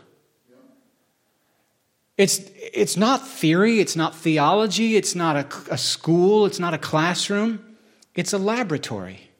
It's, 2.17 2.41
it's 2.55 2.95
not 2.95 3.27
theory, 3.27 3.79
it's 3.79 3.95
not 3.95 4.15
theology, 4.15 4.95
it's 4.95 5.15
not 5.15 5.35
a, 5.35 5.73
a 5.73 5.77
school, 5.77 6.45
it's 6.45 6.59
not 6.59 6.73
a 6.73 6.77
classroom, 6.77 7.75
it's 8.13 8.33
a 8.33 8.37
laboratory. 8.37 9.31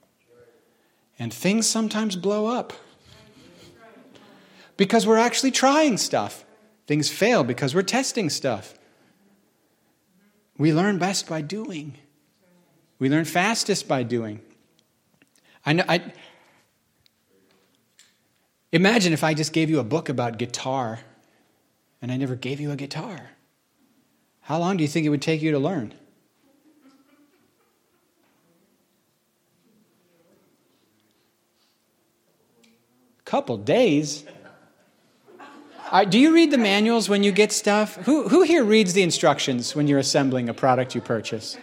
And 1.20 1.34
things 1.34 1.68
sometimes 1.68 2.16
blow 2.16 2.48
up 2.48 2.74
because 4.78 5.06
we're 5.06 5.18
actually 5.18 5.52
trying 5.52 5.98
stuff. 5.98 6.44
Things 6.88 7.10
fail 7.10 7.44
because 7.44 7.74
we're 7.74 7.84
testing 7.84 8.30
stuff. 8.30 8.74
We 10.58 10.74
learn 10.74 10.98
best 10.98 11.28
by 11.28 11.42
doing. 11.42 11.98
We 13.00 13.10
learn 13.10 13.26
fastest 13.26 13.88
by 13.88 14.04
doing. 14.04 14.42
I 15.66 15.74
know, 15.74 15.84
I, 15.88 16.14
Imagine 18.74 19.14
if 19.14 19.24
I 19.24 19.36
just 19.36 19.54
gave 19.54 19.70
you 19.70 19.80
a 19.80 19.84
book 19.84 20.10
about 20.10 20.40
guitar 20.40 21.00
and 22.02 22.12
I 22.12 22.18
never 22.18 22.36
gave 22.36 22.60
you 22.60 22.72
a 22.72 22.76
guitar. 22.76 23.30
How 24.42 24.58
long 24.58 24.78
do 24.78 24.84
you 24.84 24.88
think 24.88 25.06
it 25.06 25.10
would 25.10 25.22
take 25.22 25.44
you 25.44 25.52
to 25.52 25.60
learn? 25.60 25.94
Couple 33.34 33.58
days. 33.58 34.26
Do 36.08 36.20
you 36.20 36.36
read 36.36 36.52
the 36.52 36.58
manuals 36.60 37.10
when 37.10 37.24
you 37.24 37.32
get 37.32 37.52
stuff? 37.52 37.96
Who, 38.06 38.30
who 38.30 38.44
here 38.44 38.64
reads 38.64 38.94
the 38.94 39.02
instructions 39.02 39.76
when 39.76 39.88
you're 39.88 39.98
assembling 39.98 40.50
a 40.50 40.54
product 40.54 40.94
you 40.94 41.02
purchase? 41.02 41.58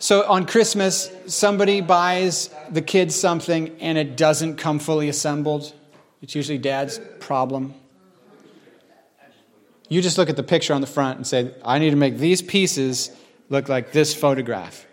So 0.00 0.28
on 0.28 0.44
Christmas, 0.44 1.08
somebody 1.28 1.80
buys 1.80 2.50
the 2.68 2.82
kids 2.82 3.14
something 3.14 3.76
and 3.78 3.96
it 3.96 4.16
doesn't 4.16 4.56
come 4.56 4.80
fully 4.80 5.08
assembled. 5.08 5.72
It's 6.20 6.34
usually 6.34 6.58
dad's 6.58 6.98
problem. 7.20 7.74
You 9.88 10.02
just 10.02 10.18
look 10.18 10.28
at 10.28 10.34
the 10.34 10.42
picture 10.42 10.74
on 10.74 10.80
the 10.80 10.88
front 10.88 11.18
and 11.18 11.24
say, 11.24 11.54
I 11.64 11.78
need 11.78 11.90
to 11.90 11.96
make 11.96 12.18
these 12.18 12.42
pieces 12.42 13.16
look 13.48 13.68
like 13.68 13.92
this 13.92 14.14
photograph. 14.14 14.86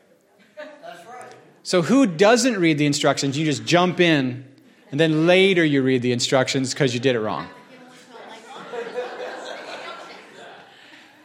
So, 1.63 1.83
who 1.83 2.07
doesn't 2.07 2.59
read 2.59 2.77
the 2.77 2.85
instructions? 2.85 3.37
You 3.37 3.45
just 3.45 3.65
jump 3.65 3.99
in, 3.99 4.45
and 4.89 4.99
then 4.99 5.27
later 5.27 5.63
you 5.63 5.83
read 5.83 6.01
the 6.01 6.11
instructions 6.11 6.73
because 6.73 6.93
you 6.93 6.99
did 6.99 7.15
it 7.15 7.19
wrong. 7.19 7.47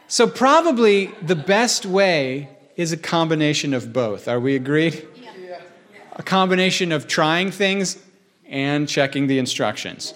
So, 0.07 0.27
probably 0.27 1.07
the 1.21 1.35
best 1.35 1.85
way 1.85 2.49
is 2.75 2.93
a 2.93 2.97
combination 2.97 3.73
of 3.73 3.91
both. 3.91 4.27
Are 4.27 4.39
we 4.39 4.55
agreed? 4.55 5.05
A 6.13 6.23
combination 6.23 6.91
of 6.91 7.07
trying 7.07 7.51
things 7.51 7.97
and 8.47 8.87
checking 8.87 9.27
the 9.27 9.39
instructions. 9.39 10.13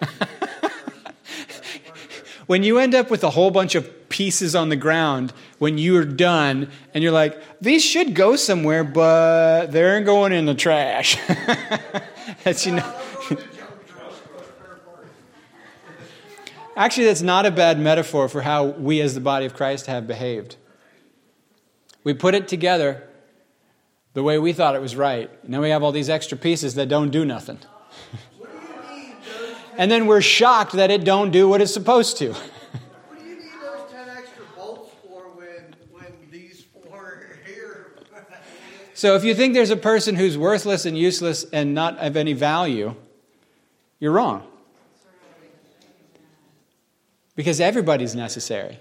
when 2.46 2.62
you 2.62 2.78
end 2.78 2.94
up 2.94 3.10
with 3.10 3.24
a 3.24 3.30
whole 3.30 3.50
bunch 3.50 3.74
of 3.74 4.03
pieces 4.14 4.54
on 4.54 4.68
the 4.68 4.76
ground 4.76 5.32
when 5.58 5.76
you're 5.76 6.04
done 6.04 6.70
and 6.94 7.02
you're 7.02 7.12
like, 7.12 7.42
these 7.60 7.84
should 7.84 8.14
go 8.14 8.36
somewhere, 8.36 8.84
but 8.84 9.72
they're 9.72 10.00
going 10.02 10.32
in 10.32 10.46
the 10.46 10.54
trash. 10.54 11.18
That's, 12.44 12.64
you 12.64 12.76
know. 12.76 13.00
Actually, 16.76 17.06
that's 17.06 17.22
not 17.22 17.46
a 17.46 17.52
bad 17.52 17.78
metaphor 17.78 18.28
for 18.28 18.42
how 18.42 18.64
we 18.64 19.00
as 19.00 19.14
the 19.14 19.20
body 19.20 19.46
of 19.46 19.54
Christ 19.54 19.86
have 19.86 20.08
behaved. 20.08 20.56
We 22.02 22.14
put 22.14 22.34
it 22.34 22.48
together 22.48 23.08
the 24.12 24.24
way 24.24 24.38
we 24.38 24.52
thought 24.52 24.74
it 24.74 24.82
was 24.82 24.96
right. 24.96 25.30
Then 25.48 25.60
we 25.60 25.70
have 25.70 25.84
all 25.84 25.92
these 25.92 26.10
extra 26.10 26.36
pieces 26.36 26.74
that 26.74 26.88
don't 26.88 27.10
do 27.10 27.24
nothing. 27.24 27.58
and 29.78 29.88
then 29.90 30.06
we're 30.06 30.20
shocked 30.20 30.72
that 30.72 30.90
it 30.90 31.04
don't 31.04 31.30
do 31.30 31.48
what 31.48 31.60
it's 31.60 31.72
supposed 31.72 32.16
to. 32.18 32.32
What 32.32 33.18
do 33.18 33.24
you 33.24 33.36
need 33.36 33.52
those 33.62 33.90
10 33.92 34.08
extra 34.08 34.44
bolts 34.56 34.90
for 35.00 35.22
when, 35.36 35.76
when 35.92 36.12
these 36.32 36.64
four 36.72 36.96
are 36.96 37.38
here? 37.46 37.92
So 38.94 39.16
if 39.16 39.24
you 39.24 39.34
think 39.34 39.54
there's 39.54 39.70
a 39.70 39.76
person 39.76 40.14
who's 40.14 40.38
worthless 40.38 40.86
and 40.86 40.96
useless 40.96 41.44
and 41.52 41.74
not 41.74 41.98
of 41.98 42.16
any 42.16 42.32
value, 42.32 42.94
you're 43.98 44.12
wrong. 44.12 44.44
Because 47.34 47.60
everybody's 47.60 48.14
necessary. 48.14 48.78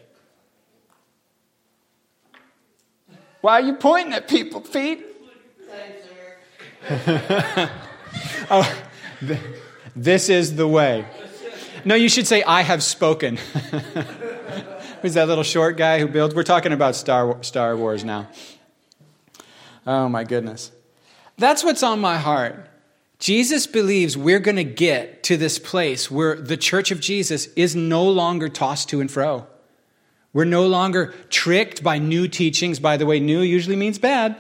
Why 3.42 3.60
are 3.60 3.62
you 3.62 3.74
pointing 3.74 4.14
at 4.14 4.28
people, 4.28 4.62
Pete? 4.62 5.04
oh, 8.52 8.84
th- 9.20 9.40
this 9.96 10.30
is 10.30 10.56
the 10.56 10.68
way. 10.68 11.06
No, 11.86 11.96
you 11.96 12.08
should 12.08 12.28
say, 12.28 12.44
I 12.44 12.62
have 12.62 12.84
spoken. 12.84 13.38
Who's 15.02 15.16
that 15.16 15.28
little 15.28 15.44
short 15.44 15.76
guy 15.76 16.00
who 16.00 16.08
builds? 16.08 16.36
We're 16.36 16.44
talking 16.44 16.72
about 16.72 16.96
Star, 16.96 17.42
Star 17.44 17.76
Wars 17.76 18.06
now. 18.06 18.30
Oh, 19.86 20.08
my 20.10 20.24
goodness. 20.24 20.72
That's 21.38 21.64
what's 21.64 21.84
on 21.84 22.00
my 22.00 22.18
heart. 22.18 22.70
Jesus 23.20 23.68
believes 23.68 24.18
we're 24.18 24.40
going 24.40 24.58
to 24.58 24.64
get 24.64 25.24
to 25.24 25.38
this 25.38 25.58
place 25.58 26.12
where 26.12 26.36
the 26.36 26.58
church 26.58 26.92
of 26.92 27.00
Jesus 27.00 27.48
is 27.56 27.76
no 27.76 28.04
longer 28.04 28.50
tossed 28.50 28.90
to 28.90 29.00
and 29.00 29.10
fro. 29.10 29.48
We're 30.34 30.46
no 30.46 30.68
longer 30.68 31.14
tricked 31.30 31.84
by 31.84 32.00
new 32.00 32.28
teachings. 32.28 32.80
By 32.80 32.98
the 32.98 33.06
way, 33.06 33.20
new 33.20 33.42
usually 33.42 33.76
means 33.76 34.00
bad. 34.00 34.36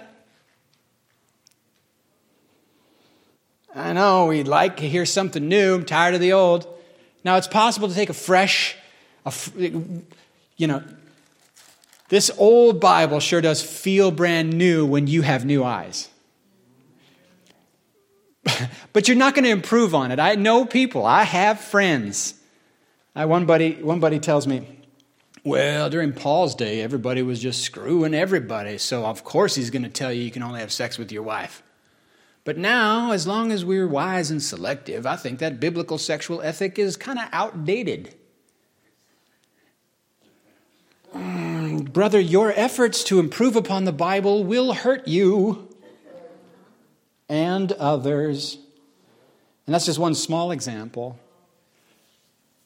I 3.76 3.94
know 3.94 4.26
we'd 4.26 4.48
like 4.48 4.78
to 4.78 4.90
hear 4.90 5.06
something 5.06 5.48
new. 5.48 5.76
I'm 5.76 5.86
tired 5.86 6.16
of 6.16 6.22
the 6.22 6.34
old. 6.34 6.68
Now, 7.24 7.38
it's 7.38 7.48
possible 7.48 7.88
to 7.88 7.96
take 7.96 8.10
a 8.10 8.14
fresh, 8.14 8.76
a, 9.26 9.34
you 9.56 10.68
know, 10.68 10.84
this 12.13 12.29
old 12.38 12.79
Bible 12.79 13.20
sure 13.20 13.41
does 13.41 13.63
feel 13.63 14.12
brand 14.12 14.53
new 14.53 14.86
when 14.86 15.08
you 15.08 15.24
have 15.24 15.46
new 15.46 15.63
eyes. 15.63 16.10
but 18.93 19.08
you're 19.08 19.17
not 19.17 19.34
going 19.34 19.46
to 19.46 19.50
improve 19.50 19.96
on 19.96 20.12
it. 20.12 20.20
I 20.20 20.36
know 20.36 20.63
people. 20.63 21.08
I 21.08 21.24
have 21.24 21.60
friends. 21.60 22.36
I, 23.15 23.25
one, 23.25 23.48
buddy, 23.48 23.82
one 23.82 24.00
buddy 24.00 24.20
tells 24.20 24.46
me, 24.46 24.67
well, 25.43 25.89
during 25.89 26.13
Paul's 26.13 26.53
day, 26.53 26.82
everybody 26.82 27.24
was 27.24 27.39
just 27.39 27.63
screwing 27.63 28.13
everybody, 28.13 28.77
so 28.77 29.08
of 29.08 29.24
course 29.24 29.55
he's 29.55 29.72
going 29.72 29.82
to 29.82 29.89
tell 29.89 30.13
you 30.13 30.22
you 30.22 30.29
can 30.29 30.43
only 30.43 30.60
have 30.60 30.72
sex 30.72 31.00
with 31.00 31.12
your 31.12 31.24
wife. 31.24 31.63
But 32.43 32.60
now, 32.60 33.12
as 33.12 33.25
long 33.25 33.51
as 33.51 33.65
we're 33.65 33.88
wise 33.88 34.29
and 34.29 34.43
selective, 34.43 35.08
I 35.08 35.15
think 35.15 35.39
that 35.39 35.60
biblical 35.60 35.98
sexual 35.98 36.43
ethic 36.43 36.77
is 36.77 36.96
kind 36.96 37.17
of 37.17 37.27
outdated. 37.32 38.13
Mm, 41.15 41.83
brother, 41.93 42.19
your 42.19 42.51
efforts 42.56 43.03
to 43.06 43.19
improve 43.19 43.56
upon 43.56 43.86
the 43.86 43.91
Bible 43.91 44.43
will 44.43 44.73
hurt 44.73 45.08
you 45.08 45.69
and 47.29 47.71
others. 47.73 48.58
And 49.65 49.73
that's 49.73 49.86
just 49.86 49.99
one 49.99 50.15
small 50.15 50.51
example. 50.51 51.17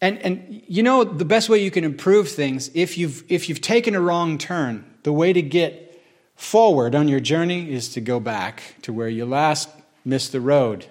And, 0.02 0.20
and 0.20 0.64
you 0.68 0.84
know, 0.84 1.04
the 1.04 1.26
best 1.26 1.50
way 1.50 1.64
you 1.64 1.72
can 1.72 1.84
improve 1.84 2.30
things, 2.30 2.70
if 2.74 2.98
you've, 2.98 3.24
if 3.30 3.50
you've 3.50 3.62
taken 3.62 3.96
a 3.96 4.02
wrong 4.02 4.38
turn, 4.38 4.86
the 5.04 5.14
way 5.14 5.34
to 5.34 5.42
get 5.42 6.02
forward 6.36 6.94
on 6.96 7.08
your 7.08 7.20
journey 7.20 7.72
is 7.72 7.90
to 7.90 8.02
go 8.02 8.20
back 8.20 8.76
to 8.84 8.94
where 8.94 9.10
you 9.10 9.26
last 9.26 9.70
missed 10.06 10.32
the 10.32 10.42
road. 10.42 10.86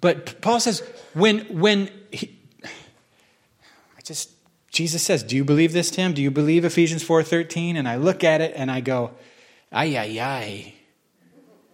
But 0.00 0.40
Paul 0.40 0.60
says, 0.60 0.82
when, 1.14 1.40
when 1.60 1.90
he, 2.10 2.36
I 2.64 4.00
just, 4.02 4.30
Jesus 4.70 5.02
says, 5.02 5.22
do 5.22 5.36
you 5.36 5.44
believe 5.44 5.72
this, 5.72 5.90
Tim? 5.90 6.14
Do 6.14 6.22
you 6.22 6.30
believe 6.30 6.64
Ephesians 6.64 7.04
4.13? 7.04 7.74
And 7.74 7.88
I 7.88 7.96
look 7.96 8.22
at 8.22 8.40
it 8.40 8.52
and 8.54 8.70
I 8.70 8.80
go, 8.80 9.12
ay, 9.72 9.96
ay, 9.96 10.20
ay. 10.20 10.74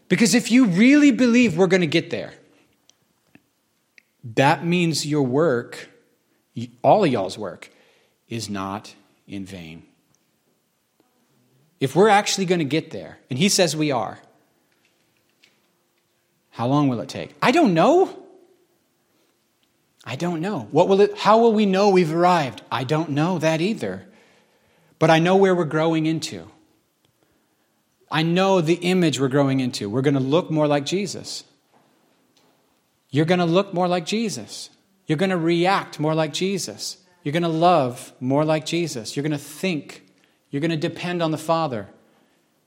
Because 0.08 0.34
if 0.34 0.50
you 0.50 0.66
really 0.66 1.10
believe 1.10 1.56
we're 1.56 1.66
going 1.66 1.82
to 1.82 1.86
get 1.86 2.10
there, 2.10 2.32
that 4.34 4.64
means 4.64 5.06
your 5.06 5.22
work, 5.22 5.90
all 6.82 7.04
of 7.04 7.12
y'all's 7.12 7.36
work, 7.36 7.70
is 8.28 8.48
not 8.48 8.94
in 9.28 9.44
vain. 9.44 9.84
If 11.78 11.94
we're 11.94 12.08
actually 12.08 12.46
going 12.46 12.60
to 12.60 12.64
get 12.64 12.90
there, 12.90 13.18
and 13.28 13.38
he 13.38 13.48
says 13.48 13.76
we 13.76 13.90
are, 13.92 14.18
how 16.50 16.66
long 16.66 16.88
will 16.88 17.00
it 17.00 17.08
take? 17.08 17.34
I 17.42 17.50
don't 17.50 17.74
know. 17.74 18.25
I 20.06 20.14
don't 20.14 20.40
know. 20.40 20.68
What 20.70 20.86
will 20.86 21.00
it, 21.00 21.18
how 21.18 21.38
will 21.38 21.52
we 21.52 21.66
know 21.66 21.90
we've 21.90 22.14
arrived? 22.14 22.62
I 22.70 22.84
don't 22.84 23.10
know 23.10 23.40
that 23.40 23.60
either. 23.60 24.06
But 25.00 25.10
I 25.10 25.18
know 25.18 25.36
where 25.36 25.54
we're 25.54 25.64
growing 25.64 26.06
into. 26.06 26.48
I 28.08 28.22
know 28.22 28.60
the 28.60 28.74
image 28.74 29.18
we're 29.18 29.28
growing 29.28 29.58
into. 29.58 29.90
We're 29.90 30.02
going 30.02 30.14
to 30.14 30.20
look 30.20 30.48
more 30.48 30.68
like 30.68 30.86
Jesus. 30.86 31.42
You're 33.10 33.24
going 33.24 33.40
to 33.40 33.44
look 33.44 33.74
more 33.74 33.88
like 33.88 34.06
Jesus. 34.06 34.70
You're 35.06 35.18
going 35.18 35.30
to 35.30 35.36
react 35.36 35.98
more 35.98 36.14
like 36.14 36.32
Jesus. 36.32 36.98
You're 37.24 37.32
going 37.32 37.42
to 37.42 37.48
love 37.48 38.12
more 38.20 38.44
like 38.44 38.64
Jesus. 38.64 39.16
You're 39.16 39.24
going 39.24 39.32
to 39.32 39.38
think. 39.38 40.06
You're 40.50 40.60
going 40.60 40.70
to 40.70 40.76
depend 40.76 41.20
on 41.20 41.32
the 41.32 41.38
Father. 41.38 41.88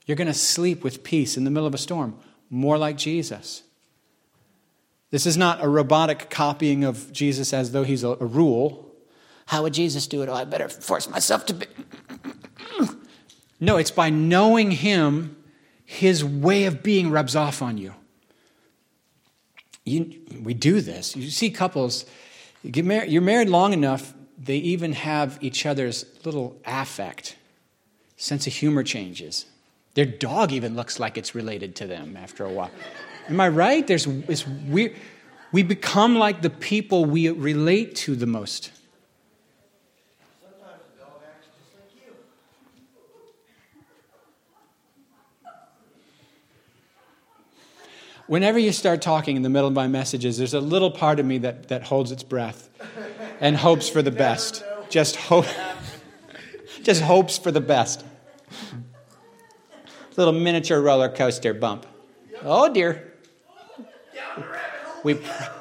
You're 0.04 0.16
going 0.16 0.28
to 0.28 0.34
sleep 0.34 0.84
with 0.84 1.02
peace 1.02 1.38
in 1.38 1.44
the 1.44 1.50
middle 1.50 1.66
of 1.66 1.74
a 1.74 1.78
storm 1.78 2.18
more 2.50 2.76
like 2.76 2.98
Jesus. 2.98 3.62
This 5.10 5.26
is 5.26 5.36
not 5.36 5.62
a 5.62 5.68
robotic 5.68 6.30
copying 6.30 6.84
of 6.84 7.12
Jesus 7.12 7.52
as 7.52 7.72
though 7.72 7.82
he's 7.82 8.04
a, 8.04 8.10
a 8.10 8.26
rule. 8.26 8.94
How 9.46 9.64
would 9.64 9.74
Jesus 9.74 10.06
do 10.06 10.22
it? 10.22 10.28
Oh, 10.28 10.34
I 10.34 10.44
better 10.44 10.68
force 10.68 11.08
myself 11.08 11.46
to 11.46 11.54
be. 11.54 11.66
No, 13.60 13.76
it's 13.76 13.90
by 13.90 14.08
knowing 14.08 14.70
him, 14.70 15.36
his 15.84 16.24
way 16.24 16.64
of 16.64 16.82
being 16.82 17.10
rubs 17.10 17.36
off 17.36 17.60
on 17.60 17.76
you. 17.76 17.94
you 19.84 20.18
we 20.42 20.54
do 20.54 20.80
this. 20.80 21.14
You 21.14 21.28
see 21.30 21.50
couples, 21.50 22.06
you 22.62 22.70
get 22.70 22.86
married, 22.86 23.10
you're 23.10 23.20
married 23.20 23.50
long 23.50 23.74
enough, 23.74 24.14
they 24.38 24.56
even 24.56 24.94
have 24.94 25.36
each 25.42 25.66
other's 25.66 26.06
little 26.24 26.58
affect. 26.64 27.36
Sense 28.16 28.46
of 28.46 28.54
humor 28.54 28.82
changes. 28.82 29.44
Their 29.94 30.06
dog 30.06 30.52
even 30.52 30.76
looks 30.76 30.98
like 30.98 31.18
it's 31.18 31.34
related 31.34 31.76
to 31.76 31.86
them 31.86 32.16
after 32.16 32.44
a 32.44 32.50
while. 32.50 32.70
Am 33.30 33.40
I 33.40 33.48
right? 33.48 33.86
There's 33.86 34.06
it's 34.06 34.46
weird. 34.46 34.96
We 35.52 35.62
become 35.62 36.16
like 36.16 36.42
the 36.42 36.50
people 36.50 37.04
we 37.04 37.28
relate 37.28 37.94
to 37.96 38.16
the 38.16 38.26
most. 38.26 38.72
Whenever 48.26 48.60
you 48.60 48.70
start 48.70 49.02
talking 49.02 49.34
in 49.34 49.42
the 49.42 49.48
middle 49.48 49.66
of 49.66 49.74
my 49.74 49.88
messages, 49.88 50.38
there's 50.38 50.54
a 50.54 50.60
little 50.60 50.90
part 50.90 51.18
of 51.18 51.26
me 51.26 51.38
that, 51.38 51.66
that 51.66 51.82
holds 51.82 52.12
its 52.12 52.22
breath 52.22 52.68
and 53.40 53.56
hopes 53.56 53.88
for 53.88 54.02
the 54.02 54.12
best. 54.12 54.62
Just 54.88 55.16
hope, 55.16 55.46
just 56.84 57.02
hopes 57.02 57.38
for 57.38 57.50
the 57.50 57.60
best. 57.60 58.04
Little 60.16 60.32
miniature 60.32 60.80
roller 60.80 61.08
coaster 61.08 61.52
bump. 61.52 61.86
Oh 62.44 62.72
dear. 62.72 63.09
We, 65.02 65.18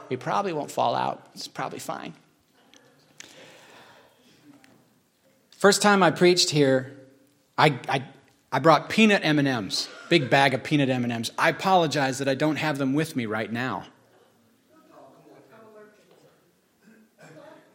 we 0.09 0.17
probably 0.17 0.53
won't 0.53 0.71
fall 0.71 0.95
out. 0.95 1.27
It's 1.33 1.47
probably 1.47 1.79
fine. 1.79 2.13
First 5.51 5.81
time 5.81 6.03
I 6.03 6.11
preached 6.11 6.51
here, 6.51 6.95
I, 7.57 7.79
I, 7.87 8.03
I 8.51 8.59
brought 8.59 8.89
peanut 8.89 9.21
M&Ms, 9.23 9.89
big 10.09 10.29
bag 10.29 10.53
of 10.53 10.63
peanut 10.63 10.89
M&Ms. 10.89 11.31
I 11.37 11.49
apologize 11.49 12.17
that 12.19 12.27
I 12.27 12.35
don't 12.35 12.55
have 12.55 12.77
them 12.77 12.93
with 12.93 13.15
me 13.15 13.25
right 13.25 13.51
now. 13.51 13.85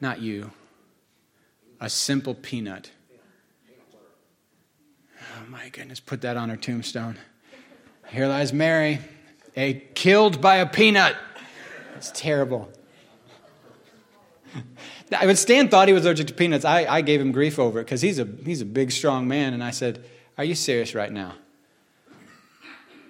Not 0.00 0.20
you. 0.20 0.50
A 1.80 1.88
simple 1.90 2.34
peanut. 2.34 2.90
Oh 5.18 5.50
my 5.50 5.68
goodness, 5.68 6.00
put 6.00 6.20
that 6.22 6.36
on 6.36 6.48
her 6.48 6.56
tombstone. 6.56 7.18
Here 8.08 8.26
lies 8.26 8.52
Mary, 8.52 9.00
a 9.56 9.74
killed 9.94 10.40
by 10.40 10.56
a 10.56 10.66
peanut. 10.66 11.16
It's 11.96 12.10
terrible. 12.14 12.70
When 15.22 15.36
Stan 15.36 15.68
thought 15.68 15.88
he 15.88 15.94
was 15.94 16.04
allergic 16.04 16.28
to 16.28 16.34
peanuts, 16.34 16.64
I, 16.64 16.86
I 16.86 17.00
gave 17.00 17.20
him 17.20 17.30
grief 17.30 17.58
over 17.58 17.80
it 17.80 17.84
because 17.84 18.00
he's 18.00 18.18
a, 18.18 18.28
he's 18.44 18.60
a 18.60 18.64
big, 18.66 18.90
strong 18.90 19.28
man. 19.28 19.54
And 19.54 19.62
I 19.62 19.70
said, 19.70 20.04
Are 20.36 20.44
you 20.44 20.54
serious 20.54 20.94
right 20.94 21.12
now? 21.12 21.34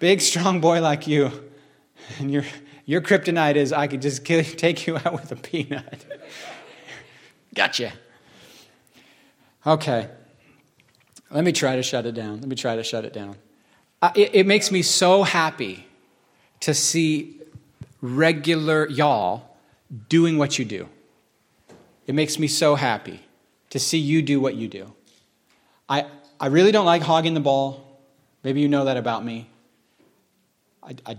Big, 0.00 0.20
strong 0.20 0.60
boy 0.60 0.80
like 0.80 1.06
you, 1.06 1.30
and 2.18 2.30
your, 2.30 2.44
your 2.84 3.00
kryptonite 3.00 3.54
is 3.54 3.72
I 3.72 3.86
could 3.86 4.02
just 4.02 4.24
kill, 4.24 4.42
take 4.56 4.86
you 4.86 4.96
out 4.96 5.12
with 5.12 5.32
a 5.32 5.36
peanut. 5.36 6.04
gotcha. 7.54 7.92
Okay. 9.66 10.08
Let 11.30 11.44
me 11.44 11.52
try 11.52 11.76
to 11.76 11.82
shut 11.82 12.06
it 12.06 12.12
down. 12.12 12.40
Let 12.40 12.48
me 12.48 12.56
try 12.56 12.76
to 12.76 12.84
shut 12.84 13.04
it 13.04 13.12
down. 13.12 13.36
it, 14.14 14.34
it 14.34 14.46
makes 14.46 14.70
me 14.70 14.82
so 14.82 15.22
happy 15.22 15.86
to 16.64 16.72
see 16.72 17.38
regular 18.00 18.88
y'all 18.88 19.42
doing 20.08 20.38
what 20.38 20.58
you 20.58 20.64
do. 20.64 20.88
It 22.06 22.14
makes 22.14 22.38
me 22.38 22.48
so 22.48 22.74
happy 22.74 23.20
to 23.68 23.78
see 23.78 23.98
you 23.98 24.22
do 24.22 24.40
what 24.40 24.54
you 24.54 24.66
do. 24.66 24.90
I, 25.90 26.06
I 26.40 26.46
really 26.46 26.72
don't 26.72 26.86
like 26.86 27.02
hogging 27.02 27.34
the 27.34 27.40
ball. 27.40 28.00
Maybe 28.42 28.62
you 28.62 28.68
know 28.68 28.86
that 28.86 28.96
about 28.96 29.22
me. 29.22 29.46
I, 30.82 30.94
I, 31.04 31.18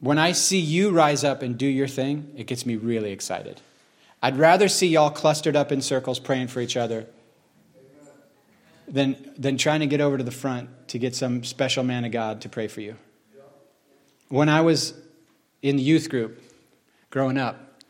when 0.00 0.18
I 0.18 0.32
see 0.32 0.58
you 0.58 0.90
rise 0.90 1.22
up 1.22 1.40
and 1.40 1.56
do 1.56 1.66
your 1.66 1.86
thing, 1.86 2.32
it 2.36 2.48
gets 2.48 2.66
me 2.66 2.74
really 2.74 3.12
excited. 3.12 3.60
I'd 4.20 4.38
rather 4.38 4.66
see 4.66 4.88
y'all 4.88 5.10
clustered 5.10 5.54
up 5.54 5.70
in 5.70 5.80
circles 5.80 6.18
praying 6.18 6.48
for 6.48 6.60
each 6.60 6.76
other 6.76 7.06
than, 8.88 9.32
than 9.36 9.56
trying 9.56 9.80
to 9.80 9.86
get 9.86 10.00
over 10.00 10.18
to 10.18 10.24
the 10.24 10.30
front 10.30 10.68
to 10.88 10.98
get 10.98 11.14
some 11.14 11.44
special 11.44 11.84
man 11.84 12.04
of 12.04 12.12
God 12.12 12.40
to 12.42 12.48
pray 12.48 12.68
for 12.68 12.80
you. 12.80 12.96
When 14.28 14.48
I 14.48 14.60
was 14.62 14.94
in 15.62 15.76
the 15.76 15.82
youth 15.82 16.08
group 16.08 16.42
growing 17.10 17.38
up, 17.38 17.82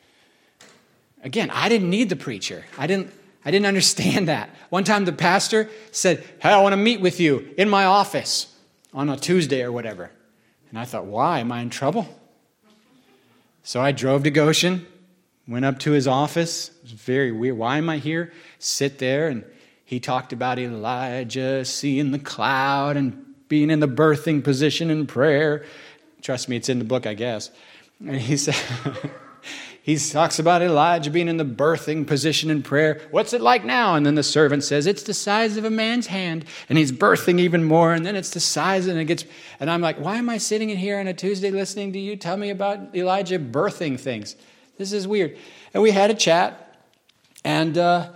again, 1.22 1.50
I 1.50 1.68
didn't 1.68 1.90
need 1.90 2.08
the 2.08 2.16
preacher. 2.16 2.64
I 2.78 2.86
didn't, 2.86 3.12
I 3.44 3.50
didn't 3.50 3.66
understand 3.66 4.28
that. 4.28 4.50
One 4.70 4.84
time 4.84 5.04
the 5.04 5.12
pastor 5.12 5.68
said, 5.90 6.24
Hey, 6.40 6.50
I 6.50 6.60
want 6.60 6.72
to 6.72 6.76
meet 6.76 7.00
with 7.00 7.20
you 7.20 7.54
in 7.56 7.68
my 7.68 7.84
office 7.84 8.54
on 8.92 9.08
a 9.08 9.16
Tuesday 9.16 9.62
or 9.62 9.72
whatever. 9.72 10.10
And 10.70 10.78
I 10.78 10.84
thought, 10.84 11.06
Why? 11.06 11.40
Am 11.40 11.50
I 11.52 11.60
in 11.60 11.70
trouble? 11.70 12.08
So 13.62 13.80
I 13.80 13.92
drove 13.92 14.24
to 14.24 14.30
Goshen, 14.30 14.86
went 15.48 15.64
up 15.64 15.78
to 15.80 15.92
his 15.92 16.06
office. 16.06 16.68
It 16.68 16.82
was 16.82 16.92
very 16.92 17.32
weird. 17.32 17.56
Why 17.56 17.78
am 17.78 17.88
I 17.88 17.96
here? 17.96 18.32
Sit 18.58 18.98
there. 18.98 19.28
And 19.28 19.44
he 19.84 20.00
talked 20.00 20.32
about 20.32 20.58
Elijah 20.58 21.64
seeing 21.64 22.10
the 22.10 22.18
cloud 22.18 22.96
and 22.96 23.24
being 23.48 23.70
in 23.70 23.80
the 23.80 23.88
birthing 23.88 24.42
position 24.42 24.90
in 24.90 25.06
prayer. 25.06 25.64
Trust 26.22 26.48
me, 26.48 26.56
it's 26.56 26.68
in 26.68 26.78
the 26.78 26.84
book, 26.84 27.06
I 27.06 27.14
guess. 27.14 27.50
And 28.00 28.16
he 28.16 28.36
said, 28.38 28.56
he 29.82 29.96
talks 29.98 30.38
about 30.38 30.62
Elijah 30.62 31.10
being 31.10 31.28
in 31.28 31.36
the 31.36 31.44
birthing 31.44 32.06
position 32.06 32.50
in 32.50 32.62
prayer. 32.62 33.02
What's 33.10 33.34
it 33.34 33.42
like 33.42 33.64
now? 33.64 33.94
And 33.94 34.06
then 34.06 34.14
the 34.14 34.22
servant 34.22 34.64
says, 34.64 34.86
It's 34.86 35.02
the 35.02 35.12
size 35.12 35.58
of 35.58 35.66
a 35.66 35.70
man's 35.70 36.06
hand. 36.06 36.46
And 36.70 36.78
he's 36.78 36.90
birthing 36.90 37.38
even 37.38 37.62
more. 37.62 37.92
And 37.92 38.06
then 38.06 38.16
it's 38.16 38.30
the 38.30 38.40
size, 38.40 38.86
and 38.86 38.98
it 38.98 39.04
gets. 39.04 39.26
And 39.60 39.70
I'm 39.70 39.82
like, 39.82 40.00
Why 40.00 40.16
am 40.16 40.30
I 40.30 40.38
sitting 40.38 40.70
in 40.70 40.78
here 40.78 40.98
on 40.98 41.06
a 41.06 41.14
Tuesday 41.14 41.50
listening 41.50 41.92
to 41.92 41.98
you 41.98 42.16
tell 42.16 42.38
me 42.38 42.48
about 42.48 42.96
Elijah 42.96 43.38
birthing 43.38 44.00
things? 44.00 44.34
This 44.78 44.94
is 44.94 45.06
weird. 45.06 45.36
And 45.74 45.82
we 45.82 45.90
had 45.90 46.10
a 46.10 46.14
chat. 46.14 46.60
And 47.44 47.76
uh, 47.76 48.08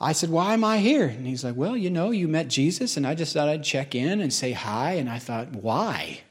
I 0.00 0.12
said, 0.12 0.30
Why 0.30 0.54
am 0.54 0.64
I 0.64 0.78
here? 0.78 1.06
And 1.06 1.26
he's 1.26 1.44
like, 1.44 1.56
Well, 1.56 1.76
you 1.76 1.90
know, 1.90 2.10
you 2.10 2.26
met 2.26 2.48
Jesus, 2.48 2.96
and 2.96 3.06
I 3.06 3.14
just 3.14 3.34
thought 3.34 3.48
I'd 3.48 3.62
check 3.62 3.94
in 3.94 4.20
and 4.20 4.32
say 4.32 4.52
hi. 4.52 4.92
And 4.92 5.10
I 5.10 5.18
thought, 5.18 5.50
Why? 5.52 6.22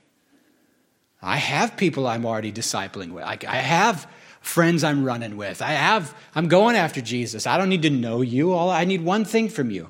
I 1.21 1.37
have 1.37 1.77
people 1.77 2.07
I'm 2.07 2.25
already 2.25 2.51
discipling 2.51 3.11
with. 3.11 3.23
I, 3.25 3.37
I 3.47 3.57
have 3.57 4.09
friends 4.41 4.83
I'm 4.83 5.03
running 5.03 5.37
with. 5.37 5.61
I 5.61 5.71
have, 5.71 6.15
I'm 6.33 6.47
going 6.47 6.75
after 6.75 7.01
Jesus. 7.01 7.45
I 7.45 7.57
don't 7.57 7.69
need 7.69 7.81
to 7.81 7.89
know 7.89 8.21
you. 8.21 8.53
All 8.53 8.69
I 8.69 8.85
need 8.85 9.01
one 9.01 9.25
thing 9.25 9.49
from 9.49 9.69
you. 9.69 9.89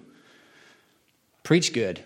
Preach 1.44 1.72
good. 1.72 2.04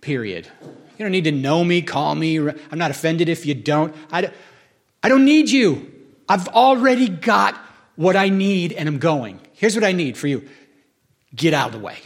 Period. 0.00 0.48
You 0.62 1.04
don't 1.04 1.12
need 1.12 1.24
to 1.24 1.32
know 1.32 1.64
me, 1.64 1.82
call 1.82 2.14
me. 2.14 2.38
I'm 2.38 2.78
not 2.78 2.90
offended 2.90 3.28
if 3.28 3.44
you 3.44 3.54
don't. 3.54 3.94
I, 4.12 4.30
I 5.02 5.08
don't 5.08 5.24
need 5.24 5.50
you. 5.50 5.90
I've 6.28 6.48
already 6.48 7.08
got 7.08 7.56
what 7.96 8.16
I 8.16 8.28
need 8.28 8.72
and 8.72 8.88
I'm 8.88 8.98
going. 8.98 9.40
Here's 9.52 9.74
what 9.74 9.84
I 9.84 9.92
need 9.92 10.16
for 10.16 10.28
you 10.28 10.48
get 11.34 11.54
out 11.54 11.68
of 11.68 11.72
the 11.72 11.78
way. 11.78 11.98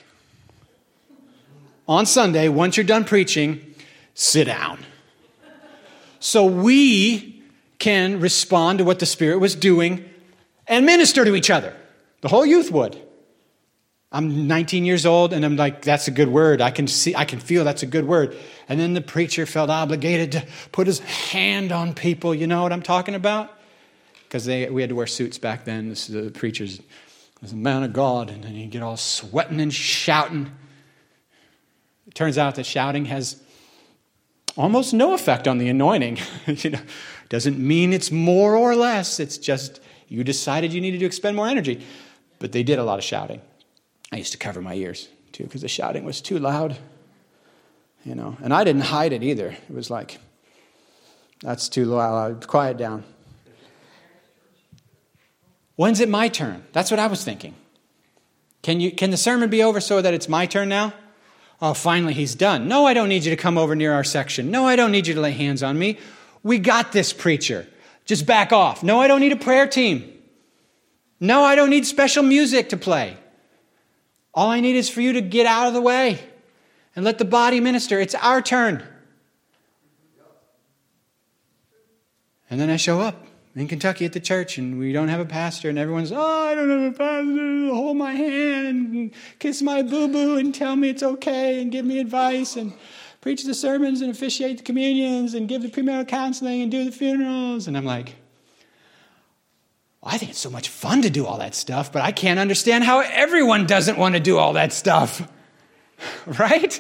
On 1.87 2.07
Sunday, 2.07 2.49
once 2.49 2.77
you're 2.77 2.85
done 2.85 3.05
preaching, 3.05 3.75
sit 4.15 4.45
down. 4.45 4.79
So 6.19 6.47
we 6.47 7.43
can 7.79 8.21
respond 8.21 8.79
to 8.79 8.85
what 8.85 8.99
the 8.99 9.07
Spirit 9.07 9.39
was 9.39 9.55
doing 9.55 10.09
and 10.67 10.87
minister 10.87 11.25
to 11.25 11.35
each 11.35 11.51
other. 11.51 11.75
The 12.23 12.29
whole 12.29 12.47
youth 12.47 12.71
would. 12.71 12.99
I'm 14.11 14.47
19 14.47 14.85
years 14.85 15.05
old 15.05 15.33
and 15.33 15.45
I'm 15.45 15.57
like, 15.57 15.83
that's 15.83 16.07
a 16.09 16.13
good 16.13 16.29
word. 16.29 16.61
I 16.61 16.71
can 16.71 16.87
see, 16.87 17.15
I 17.15 17.25
can 17.25 17.41
feel 17.41 17.65
that's 17.65 17.83
a 17.83 17.87
good 17.87 18.07
word. 18.07 18.37
And 18.69 18.79
then 18.79 18.95
the 18.95 19.01
preacher 19.01 19.45
felt 19.45 19.71
obligated 19.71 20.33
to 20.33 20.47
put 20.71 20.87
his 20.87 21.01
hand 21.01 21.73
on 21.73 21.95
people. 21.95 22.35
You 22.35 22.47
know 22.47 22.63
what 22.63 22.73
I'm 22.73 22.81
talking 22.81 23.17
about? 23.17 23.53
Because 24.23 24.47
we 24.47 24.81
had 24.81 24.91
to 24.91 24.95
wear 24.95 25.09
suits 25.09 25.37
back 25.37 25.65
then. 25.65 25.89
This, 25.89 26.07
the 26.07 26.31
preacher's 26.31 26.81
was 27.45 27.53
a 27.53 27.57
man 27.57 27.83
of 27.83 27.93
God, 27.93 28.31
and 28.31 28.43
then 28.43 28.55
you 28.55 28.67
get 28.67 28.83
all 28.83 28.97
sweating 28.97 29.61
and 29.61 29.73
shouting. 29.73 30.51
It 32.07 32.15
turns 32.15 32.39
out 32.39 32.55
that 32.55 32.65
shouting 32.65 33.05
has 33.05 33.39
almost 34.57 34.95
no 34.95 35.13
effect 35.13 35.47
on 35.47 35.59
the 35.59 35.69
anointing. 35.69 36.19
you 36.47 36.71
know, 36.71 36.81
doesn't 37.29 37.59
mean 37.59 37.93
it's 37.93 38.11
more 38.11 38.57
or 38.57 38.75
less, 38.75 39.21
it's 39.21 39.37
just 39.37 39.81
you 40.09 40.25
decided 40.25 40.73
you 40.73 40.81
needed 40.81 41.01
to 41.01 41.07
expend 41.07 41.37
more 41.37 41.47
energy. 41.47 41.85
But 42.39 42.53
they 42.53 42.63
did 42.63 42.79
a 42.79 42.85
lot 42.85 42.99
of 42.99 43.05
shouting. 43.05 43.43
I 44.11 44.17
used 44.17 44.33
to 44.33 44.39
cover 44.39 44.63
my 44.63 44.75
ears 44.75 45.11
too 45.33 45.45
because 45.45 45.61
the 45.61 45.69
shouting 45.69 46.05
was 46.05 46.23
too 46.23 46.39
loud. 46.39 46.79
You 48.07 48.15
know, 48.15 48.39
and 48.43 48.55
I 48.55 48.65
didn't 48.65 48.83
hide 48.83 49.13
it 49.13 49.23
either. 49.23 49.49
It 49.49 49.75
was 49.75 49.91
like, 49.91 50.19
that's 51.41 51.69
too 51.69 51.85
loud. 51.85 52.47
Quiet 52.47 52.79
down. 52.79 53.05
When's 55.77 56.01
it 56.01 56.09
my 56.09 56.29
turn? 56.29 56.65
That's 56.73 56.91
what 56.91 57.01
I 57.01 57.07
was 57.07 57.25
thinking. 57.25 57.55
Can, 58.63 58.81
you, 58.81 58.93
can 58.93 59.11
the 59.11 59.17
sermon 59.17 59.51
be 59.51 59.63
over 59.63 59.81
so 59.81 60.01
that 60.01 60.15
it's 60.15 60.29
my 60.29 60.47
turn 60.47 60.69
now? 60.69 60.95
Oh, 61.61 61.75
finally, 61.75 62.15
he's 62.15 62.35
done. 62.35 62.69
No, 62.69 62.87
I 62.87 62.95
don't 62.95 63.09
need 63.09 63.25
you 63.25 63.31
to 63.31 63.37
come 63.37 63.59
over 63.59 63.75
near 63.75 63.93
our 63.93 64.05
section. 64.05 64.51
No, 64.51 64.67
I 64.67 64.77
don't 64.77 64.93
need 64.93 65.07
you 65.07 65.15
to 65.15 65.21
lay 65.21 65.33
hands 65.33 65.63
on 65.63 65.79
me. 65.79 65.99
We 66.43 66.59
got 66.59 66.93
this, 66.93 67.13
preacher. 67.13 67.67
Just 68.05 68.27
back 68.27 68.53
off. 68.53 68.83
No, 68.83 69.01
I 69.01 69.09
don't 69.09 69.21
need 69.21 69.33
a 69.33 69.37
prayer 69.37 69.67
team. 69.67 70.11
No, 71.21 71.43
I 71.43 71.55
don't 71.55 71.71
need 71.71 71.87
special 71.87 72.23
music 72.23 72.69
to 72.71 72.77
play. 72.77 73.17
All 74.35 74.51
I 74.51 74.61
need 74.61 74.77
is 74.77 74.91
for 74.91 75.01
you 75.01 75.15
to 75.15 75.21
get 75.21 75.47
out 75.47 75.69
of 75.69 75.75
the 75.75 75.81
way 75.81 76.19
and 76.97 77.05
let 77.05 77.19
the 77.19 77.25
body 77.25 77.61
minister. 77.61 78.01
It's 78.01 78.15
our 78.17 78.43
turn. 78.43 78.83
And 82.51 82.61
then 82.61 82.69
I 82.69 82.77
show 82.77 83.01
up 83.01 83.27
in 83.55 83.69
Kentucky 83.69 84.05
at 84.05 84.13
the 84.13 84.21
church, 84.21 84.59
and 84.59 84.79
we 84.79 84.93
don't 84.93 85.09
have 85.09 85.21
a 85.21 85.25
pastor, 85.25 85.69
and 85.69 85.79
everyone's, 85.79 86.11
oh, 86.11 86.19
I 86.19 86.55
don't 86.55 86.71
have 86.71 86.95
a 86.95 86.97
pastor. 86.97 87.75
Hold 87.75 87.97
my 87.97 88.13
hand 88.13 88.67
and 88.67 89.11
kiss 89.39 89.63
my 89.63 89.83
boo 89.83 90.09
boo 90.09 90.37
and 90.37 90.55
tell 90.55 90.77
me 90.77 90.91
it's 90.91 91.03
okay 91.03 91.61
and 91.61 91.71
give 91.71 91.85
me 91.85 92.01
advice. 92.01 92.57
And 92.57 92.73
preach 93.25 93.45
the 93.45 93.55
sermons 93.55 94.03
and 94.03 94.11
officiate 94.11 94.59
the 94.59 94.63
communions 94.63 95.33
and 95.33 95.49
give 95.49 95.63
the 95.63 95.69
premarital 95.69 96.07
counseling 96.07 96.61
and 96.61 96.71
do 96.71 96.85
the 96.85 96.93
funerals. 96.93 97.67
And 97.67 97.75
I'm 97.75 97.87
like, 97.87 98.17
well, 100.03 100.15
I 100.15 100.19
think 100.19 100.33
it's 100.33 100.41
so 100.41 100.51
much 100.51 100.69
fun 100.69 101.01
to 101.01 101.09
do 101.09 101.25
all 101.25 101.39
that 101.39 101.55
stuff, 101.55 101.91
but 101.91 102.03
I 102.03 102.13
can't 102.13 102.39
understand 102.39 102.85
how 102.85 103.01
everyone 103.01 103.65
doesn't 103.65 103.97
want 103.97 104.15
to 104.15 104.21
do 104.21 104.37
all 104.37 104.53
that 104.53 104.75
stuff. 104.75 105.27
right? 106.27 106.79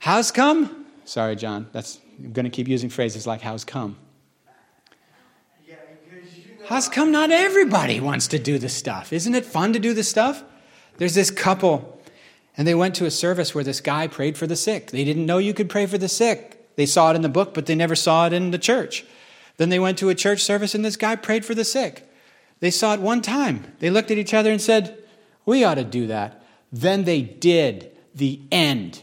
How's 0.00 0.32
come? 0.32 0.86
Sorry, 1.04 1.36
John. 1.36 1.68
That's 1.70 2.00
I'm 2.18 2.32
going 2.32 2.44
to 2.44 2.50
keep 2.50 2.66
using 2.66 2.90
phrases 2.90 3.24
like 3.24 3.40
how's 3.40 3.64
come. 3.64 3.98
How's 6.70 6.88
come 6.88 7.10
not 7.10 7.32
everybody 7.32 7.98
wants 7.98 8.28
to 8.28 8.38
do 8.38 8.56
the 8.56 8.68
stuff? 8.68 9.12
Isn't 9.12 9.34
it 9.34 9.44
fun 9.44 9.72
to 9.72 9.80
do 9.80 9.92
the 9.92 10.04
stuff? 10.04 10.44
There's 10.98 11.16
this 11.16 11.32
couple 11.32 12.00
and 12.56 12.64
they 12.64 12.76
went 12.76 12.94
to 12.94 13.06
a 13.06 13.10
service 13.10 13.52
where 13.52 13.64
this 13.64 13.80
guy 13.80 14.06
prayed 14.06 14.38
for 14.38 14.46
the 14.46 14.54
sick. 14.54 14.92
They 14.92 15.02
didn't 15.02 15.26
know 15.26 15.38
you 15.38 15.52
could 15.52 15.68
pray 15.68 15.86
for 15.86 15.98
the 15.98 16.08
sick. 16.08 16.72
They 16.76 16.86
saw 16.86 17.10
it 17.10 17.16
in 17.16 17.22
the 17.22 17.28
book, 17.28 17.54
but 17.54 17.66
they 17.66 17.74
never 17.74 17.96
saw 17.96 18.28
it 18.28 18.32
in 18.32 18.52
the 18.52 18.56
church. 18.58 19.04
Then 19.56 19.70
they 19.70 19.80
went 19.80 19.98
to 19.98 20.10
a 20.10 20.14
church 20.14 20.44
service 20.44 20.72
and 20.72 20.84
this 20.84 20.96
guy 20.96 21.16
prayed 21.16 21.44
for 21.44 21.56
the 21.56 21.64
sick. 21.64 22.08
They 22.60 22.70
saw 22.70 22.94
it 22.94 23.00
one 23.00 23.20
time. 23.20 23.72
They 23.80 23.90
looked 23.90 24.12
at 24.12 24.18
each 24.18 24.32
other 24.32 24.52
and 24.52 24.62
said, 24.62 24.96
We 25.44 25.64
ought 25.64 25.74
to 25.74 25.82
do 25.82 26.06
that. 26.06 26.40
Then 26.70 27.02
they 27.02 27.20
did. 27.20 27.90
The 28.14 28.42
end. 28.52 29.02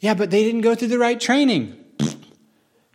Yeah, 0.00 0.14
but 0.14 0.30
they 0.30 0.44
didn't 0.44 0.60
go 0.60 0.74
through 0.74 0.88
the 0.88 0.98
right 0.98 1.20
training. 1.20 1.76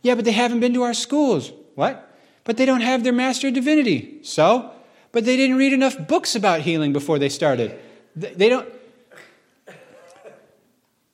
yeah, 0.02 0.14
but 0.14 0.24
they 0.24 0.32
haven't 0.32 0.60
been 0.60 0.74
to 0.74 0.82
our 0.82 0.94
schools. 0.94 1.52
What? 1.74 2.14
but 2.44 2.58
they 2.58 2.66
don't 2.66 2.82
have 2.82 3.02
their 3.02 3.12
Master 3.12 3.48
of 3.48 3.54
Divinity. 3.54 4.20
So, 4.22 4.70
but 5.12 5.24
they 5.24 5.36
didn't 5.36 5.56
read 5.56 5.72
enough 5.72 5.96
books 6.06 6.36
about 6.36 6.60
healing 6.60 6.92
before 6.92 7.18
they 7.18 7.30
started. 7.30 7.78
They 8.14 8.48
don't. 8.48 8.68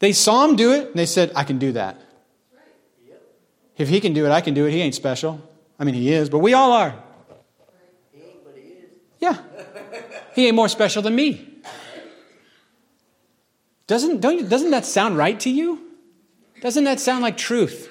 They 0.00 0.12
saw 0.12 0.46
him 0.46 0.57
do 0.57 0.72
it 0.72 0.88
and 0.88 0.94
they 0.94 1.07
said, 1.07 1.31
I 1.37 1.44
can 1.44 1.59
do 1.59 1.72
that. 1.72 2.00
If 3.76 3.88
he 3.88 4.00
can 4.00 4.12
do 4.12 4.26
it, 4.26 4.31
I 4.31 4.40
can 4.40 4.55
do 4.55 4.66
it. 4.66 4.72
He 4.72 4.81
ain't 4.81 4.94
special. 4.94 5.40
I 5.79 5.85
mean, 5.85 5.94
he 5.94 6.12
is, 6.12 6.29
but 6.29 6.38
we 6.38 6.53
all 6.53 6.72
are. 6.72 6.94
Yeah. 9.18 9.37
He 10.35 10.46
ain't 10.46 10.57
more 10.57 10.68
special 10.68 11.03
than 11.03 11.14
me. 11.14 11.50
Doesn't, 13.90 14.20
don't, 14.20 14.48
doesn't 14.48 14.70
that 14.70 14.87
sound 14.87 15.16
right 15.16 15.40
to 15.40 15.50
you? 15.50 15.81
Doesn't 16.61 16.85
that 16.85 17.00
sound 17.00 17.22
like 17.22 17.37
truth? 17.37 17.88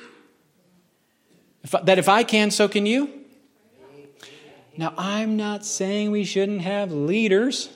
If, 1.62 1.71
that 1.71 1.99
if 1.99 2.07
I 2.07 2.23
can, 2.23 2.51
so 2.51 2.69
can 2.69 2.85
you? 2.85 3.09
Now, 4.77 4.93
I'm 4.97 5.35
not 5.35 5.65
saying 5.65 6.12
we 6.12 6.23
shouldn't 6.23 6.62
have 6.62 6.93
leaders, 6.93 7.67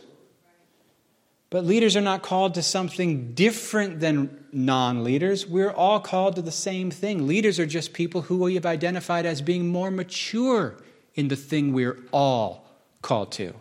but 1.50 1.66
leaders 1.66 1.98
are 1.98 2.02
not 2.02 2.24
called 2.24 2.54
to 2.54 2.64
something 2.64 3.34
different 3.34 4.00
than 4.00 4.46
non 4.54 5.04
leaders. 5.04 5.46
We're 5.46 5.74
all 5.74 6.00
called 6.00 6.38
to 6.38 6.42
the 6.42 6.50
same 6.50 6.92
thing. 6.92 7.28
Leaders 7.28 7.60
are 7.60 7.66
just 7.66 7.92
people 7.92 8.22
who 8.22 8.38
we 8.38 8.54
have 8.54 8.66
identified 8.66 9.26
as 9.26 9.42
being 9.42 9.68
more 9.68 9.92
mature 9.92 10.78
in 11.14 11.28
the 11.28 11.36
thing 11.36 11.74
we're 11.74 12.00
all 12.14 12.66
called 13.02 13.34
to. 13.34 13.54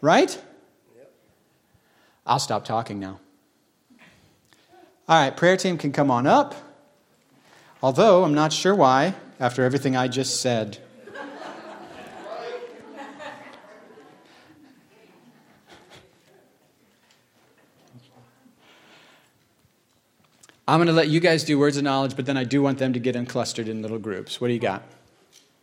Right? 0.00 0.40
I'll 2.28 2.38
stop 2.38 2.64
talking 2.64 3.00
now. 3.00 3.18
All 5.08 5.18
right, 5.18 5.34
prayer 5.34 5.56
team 5.56 5.78
can 5.78 5.90
come 5.90 6.10
on 6.10 6.26
up. 6.26 6.54
Although 7.82 8.24
I'm 8.24 8.34
not 8.34 8.52
sure 8.52 8.74
why, 8.74 9.14
after 9.40 9.64
everything 9.64 9.96
I 9.96 10.08
just 10.08 10.42
said. 10.42 10.78
I'm 20.66 20.78
going 20.78 20.88
to 20.88 20.92
let 20.92 21.08
you 21.08 21.18
guys 21.18 21.44
do 21.44 21.58
words 21.58 21.78
of 21.78 21.84
knowledge, 21.84 22.14
but 22.14 22.26
then 22.26 22.36
I 22.36 22.44
do 22.44 22.60
want 22.60 22.76
them 22.76 22.92
to 22.92 23.00
get 23.00 23.16
in 23.16 23.24
clustered 23.24 23.68
in 23.68 23.80
little 23.80 23.98
groups. 23.98 24.38
What 24.38 24.48
do 24.48 24.52
you 24.52 24.60
got? 24.60 24.82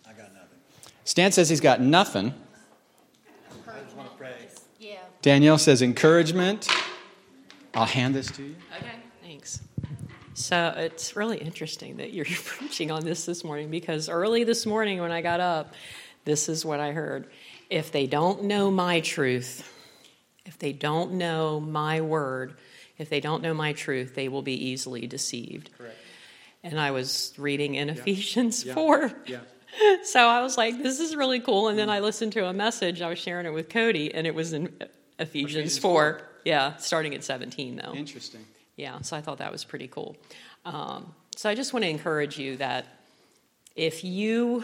I 0.03 0.13
got 0.13 0.33
nothing. 0.33 0.57
Stan 1.03 1.31
says 1.31 1.47
he's 1.47 1.61
got 1.61 1.79
nothing. 1.79 2.33
I 3.67 3.81
just 3.83 3.95
want 3.95 4.09
to 4.09 4.17
pray. 4.17 4.33
Yeah. 4.79 5.01
Danielle 5.25 5.57
says 5.57 5.81
encouragement. 5.81 6.67
I'll 7.73 7.87
hand 7.87 8.13
this 8.13 8.29
to 8.33 8.43
you. 8.43 8.55
Okay, 8.77 8.91
thanks. 9.23 9.59
So 10.35 10.71
it's 10.77 11.15
really 11.15 11.39
interesting 11.39 11.97
that 11.97 12.13
you're 12.13 12.25
preaching 12.45 12.91
on 12.91 13.03
this 13.03 13.25
this 13.25 13.43
morning 13.43 13.71
because 13.71 14.07
early 14.07 14.43
this 14.43 14.67
morning 14.67 15.01
when 15.01 15.11
I 15.11 15.23
got 15.23 15.39
up, 15.39 15.73
this 16.25 16.47
is 16.47 16.63
what 16.63 16.79
I 16.79 16.91
heard. 16.91 17.25
If 17.71 17.91
they 17.91 18.05
don't 18.05 18.43
know 18.43 18.69
my 18.69 18.99
truth, 18.99 19.67
if 20.45 20.59
they 20.59 20.73
don't 20.73 21.13
know 21.13 21.59
my 21.59 22.01
word, 22.01 22.53
if 22.99 23.09
they 23.09 23.19
don't 23.19 23.41
know 23.41 23.55
my 23.55 23.73
truth, 23.73 24.13
they 24.13 24.27
will 24.27 24.43
be 24.43 24.67
easily 24.67 25.07
deceived. 25.07 25.71
Correct. 25.75 25.97
And 26.61 26.79
I 26.79 26.91
was 26.91 27.33
reading 27.39 27.73
in 27.73 27.89
Ephesians 27.89 28.61
4. 28.61 29.11
Yeah. 29.25 29.39
So 30.03 30.25
I 30.25 30.41
was 30.41 30.57
like, 30.57 30.81
this 30.81 31.01
is 31.01 31.17
really 31.17 31.41
cool. 31.41 31.67
And 31.67 31.77
then 31.77 31.89
I 31.89 31.99
listened 31.99 32.31
to 32.33 32.45
a 32.45 32.53
message. 32.53 33.01
I 33.01 33.09
was 33.09 33.19
sharing 33.19 33.45
it 33.45 33.49
with 33.49 33.67
Cody, 33.67 34.13
and 34.13 34.25
it 34.25 34.33
was 34.33 34.53
in 34.53 34.73
Ephesians, 35.19 35.51
Ephesians 35.51 35.77
4. 35.77 36.21
Yeah, 36.45 36.75
starting 36.77 37.15
at 37.15 37.23
17, 37.23 37.75
though. 37.77 37.93
Interesting. 37.93 38.45
Yeah, 38.75 39.01
so 39.01 39.15
I 39.15 39.21
thought 39.21 39.37
that 39.39 39.51
was 39.51 39.63
pretty 39.63 39.87
cool. 39.87 40.17
Um, 40.65 41.13
so 41.35 41.49
I 41.49 41.55
just 41.55 41.73
want 41.73 41.83
to 41.83 41.89
encourage 41.89 42.37
you 42.37 42.57
that 42.57 42.85
if 43.75 44.03
you 44.03 44.63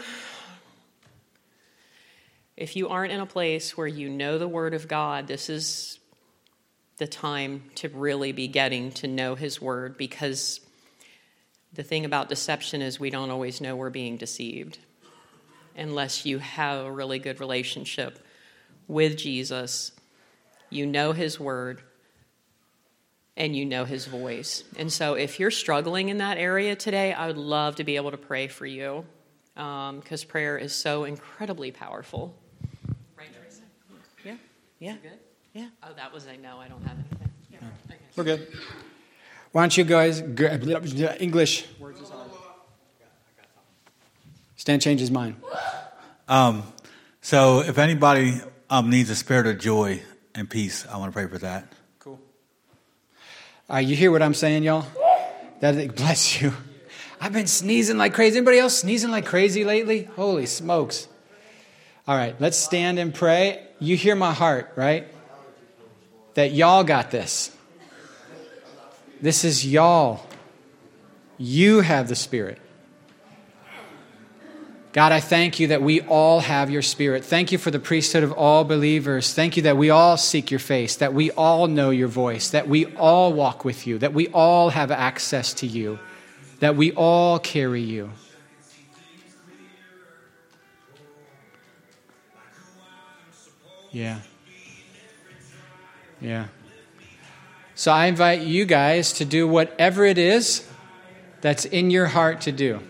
if 2.56 2.76
you 2.76 2.88
aren't 2.88 3.12
in 3.12 3.20
a 3.20 3.26
place 3.26 3.76
where 3.76 3.86
you 3.86 4.08
know 4.08 4.38
the 4.38 4.46
word 4.46 4.74
of 4.74 4.86
God, 4.86 5.26
this 5.26 5.48
is 5.48 5.98
the 6.98 7.06
time 7.06 7.64
to 7.76 7.88
really 7.88 8.32
be 8.32 8.46
getting 8.46 8.92
to 8.92 9.08
know 9.08 9.34
his 9.34 9.60
word 9.60 9.96
because 9.96 10.60
the 11.72 11.82
thing 11.82 12.04
about 12.04 12.28
deception 12.28 12.82
is 12.82 13.00
we 13.00 13.10
don't 13.10 13.30
always 13.30 13.60
know 13.60 13.74
we're 13.74 13.90
being 13.90 14.16
deceived 14.16 14.78
unless 15.76 16.26
you 16.26 16.38
have 16.38 16.84
a 16.84 16.92
really 16.92 17.18
good 17.18 17.40
relationship 17.40 18.18
with 18.86 19.16
Jesus. 19.16 19.92
You 20.72 20.86
know 20.86 21.12
his 21.12 21.38
word 21.38 21.82
and 23.36 23.56
you 23.56 23.64
know 23.64 23.84
his 23.84 24.06
voice. 24.06 24.64
And 24.76 24.92
so, 24.92 25.14
if 25.14 25.40
you're 25.40 25.50
struggling 25.50 26.08
in 26.08 26.18
that 26.18 26.38
area 26.38 26.76
today, 26.76 27.12
I 27.12 27.26
would 27.26 27.38
love 27.38 27.76
to 27.76 27.84
be 27.84 27.96
able 27.96 28.10
to 28.10 28.16
pray 28.16 28.48
for 28.48 28.66
you 28.66 29.04
because 29.54 30.24
prayer 30.24 30.58
is 30.58 30.74
so 30.74 31.04
incredibly 31.04 31.70
powerful. 31.70 32.34
Right, 33.16 33.28
Teresa? 33.34 33.62
Yeah? 34.24 34.36
Yeah? 34.78 34.96
Good? 35.02 35.18
Yeah. 35.54 35.68
Oh, 35.82 35.92
that 35.96 36.12
was 36.12 36.26
a 36.26 36.36
no, 36.36 36.58
I 36.58 36.68
don't 36.68 36.82
have 36.82 36.96
anything. 36.96 37.30
Okay. 37.52 37.66
We're 38.16 38.24
good. 38.24 38.48
Why 39.52 39.62
don't 39.62 39.76
you 39.76 39.84
guys, 39.84 40.20
English. 41.20 41.66
Stan 44.56 44.80
changed 44.80 45.00
his 45.00 45.10
mind. 45.10 45.36
Um, 46.28 46.62
so 47.20 47.60
if 47.60 47.78
anybody 47.78 48.40
um, 48.70 48.88
needs 48.88 49.10
a 49.10 49.16
spirit 49.16 49.46
of 49.46 49.58
joy 49.58 50.02
and 50.34 50.48
peace, 50.48 50.86
I 50.90 50.96
want 50.96 51.12
to 51.12 51.14
pray 51.14 51.26
for 51.26 51.38
that. 51.38 51.72
Cool. 51.98 52.20
All 53.68 53.76
right, 53.76 53.86
you 53.86 53.96
hear 53.96 54.10
what 54.10 54.22
I'm 54.22 54.34
saying, 54.34 54.62
y'all? 54.62 54.86
That 55.60 55.94
bless 55.94 56.40
you. 56.40 56.52
I've 57.20 57.32
been 57.32 57.46
sneezing 57.46 57.98
like 57.98 58.14
crazy. 58.14 58.38
Anybody 58.38 58.58
else 58.58 58.78
sneezing 58.78 59.10
like 59.10 59.26
crazy 59.26 59.64
lately? 59.64 60.04
Holy 60.16 60.46
smokes. 60.46 61.06
All 62.08 62.16
right, 62.16 62.34
let's 62.40 62.56
stand 62.56 62.98
and 62.98 63.14
pray. 63.14 63.64
You 63.78 63.96
hear 63.96 64.16
my 64.16 64.32
heart, 64.32 64.72
right? 64.74 65.06
That 66.34 66.52
y'all 66.52 66.82
got 66.82 67.10
this. 67.12 67.54
This 69.20 69.44
is 69.44 69.64
y'all. 69.64 70.26
You 71.38 71.80
have 71.80 72.08
the 72.08 72.16
Spirit. 72.16 72.58
God, 74.92 75.10
I 75.10 75.20
thank 75.20 75.58
you 75.58 75.68
that 75.68 75.80
we 75.80 76.02
all 76.02 76.40
have 76.40 76.70
your 76.70 76.82
Spirit. 76.82 77.24
Thank 77.24 77.50
you 77.50 77.56
for 77.56 77.70
the 77.70 77.78
priesthood 77.78 78.22
of 78.22 78.32
all 78.32 78.62
believers. 78.62 79.32
Thank 79.32 79.56
you 79.56 79.62
that 79.62 79.78
we 79.78 79.88
all 79.88 80.18
seek 80.18 80.50
your 80.50 80.60
face, 80.60 80.96
that 80.96 81.14
we 81.14 81.30
all 81.30 81.66
know 81.66 81.88
your 81.88 82.08
voice, 82.08 82.50
that 82.50 82.68
we 82.68 82.84
all 82.96 83.32
walk 83.32 83.64
with 83.64 83.86
you, 83.86 83.96
that 83.98 84.12
we 84.12 84.28
all 84.28 84.68
have 84.68 84.90
access 84.90 85.54
to 85.54 85.66
you, 85.66 85.98
that 86.60 86.76
we 86.76 86.92
all 86.92 87.38
carry 87.38 87.80
you. 87.80 88.10
Yeah. 93.90 94.20
Yeah. 96.20 96.48
So 97.74 97.92
I 97.92 98.06
invite 98.06 98.42
you 98.42 98.66
guys 98.66 99.14
to 99.14 99.24
do 99.24 99.48
whatever 99.48 100.04
it 100.04 100.18
is 100.18 100.68
that's 101.40 101.64
in 101.64 101.90
your 101.90 102.06
heart 102.06 102.42
to 102.42 102.52
do. 102.52 102.80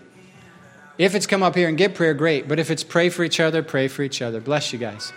If 0.97 1.15
it's 1.15 1.25
come 1.25 1.41
up 1.41 1.55
here 1.55 1.67
and 1.67 1.77
get 1.77 1.95
prayer, 1.95 2.13
great. 2.13 2.47
But 2.47 2.59
if 2.59 2.69
it's 2.69 2.83
pray 2.83 3.09
for 3.09 3.23
each 3.23 3.39
other, 3.39 3.63
pray 3.63 3.87
for 3.87 4.03
each 4.03 4.21
other. 4.21 4.39
Bless 4.39 4.71
you 4.71 4.79
guys. 4.79 5.11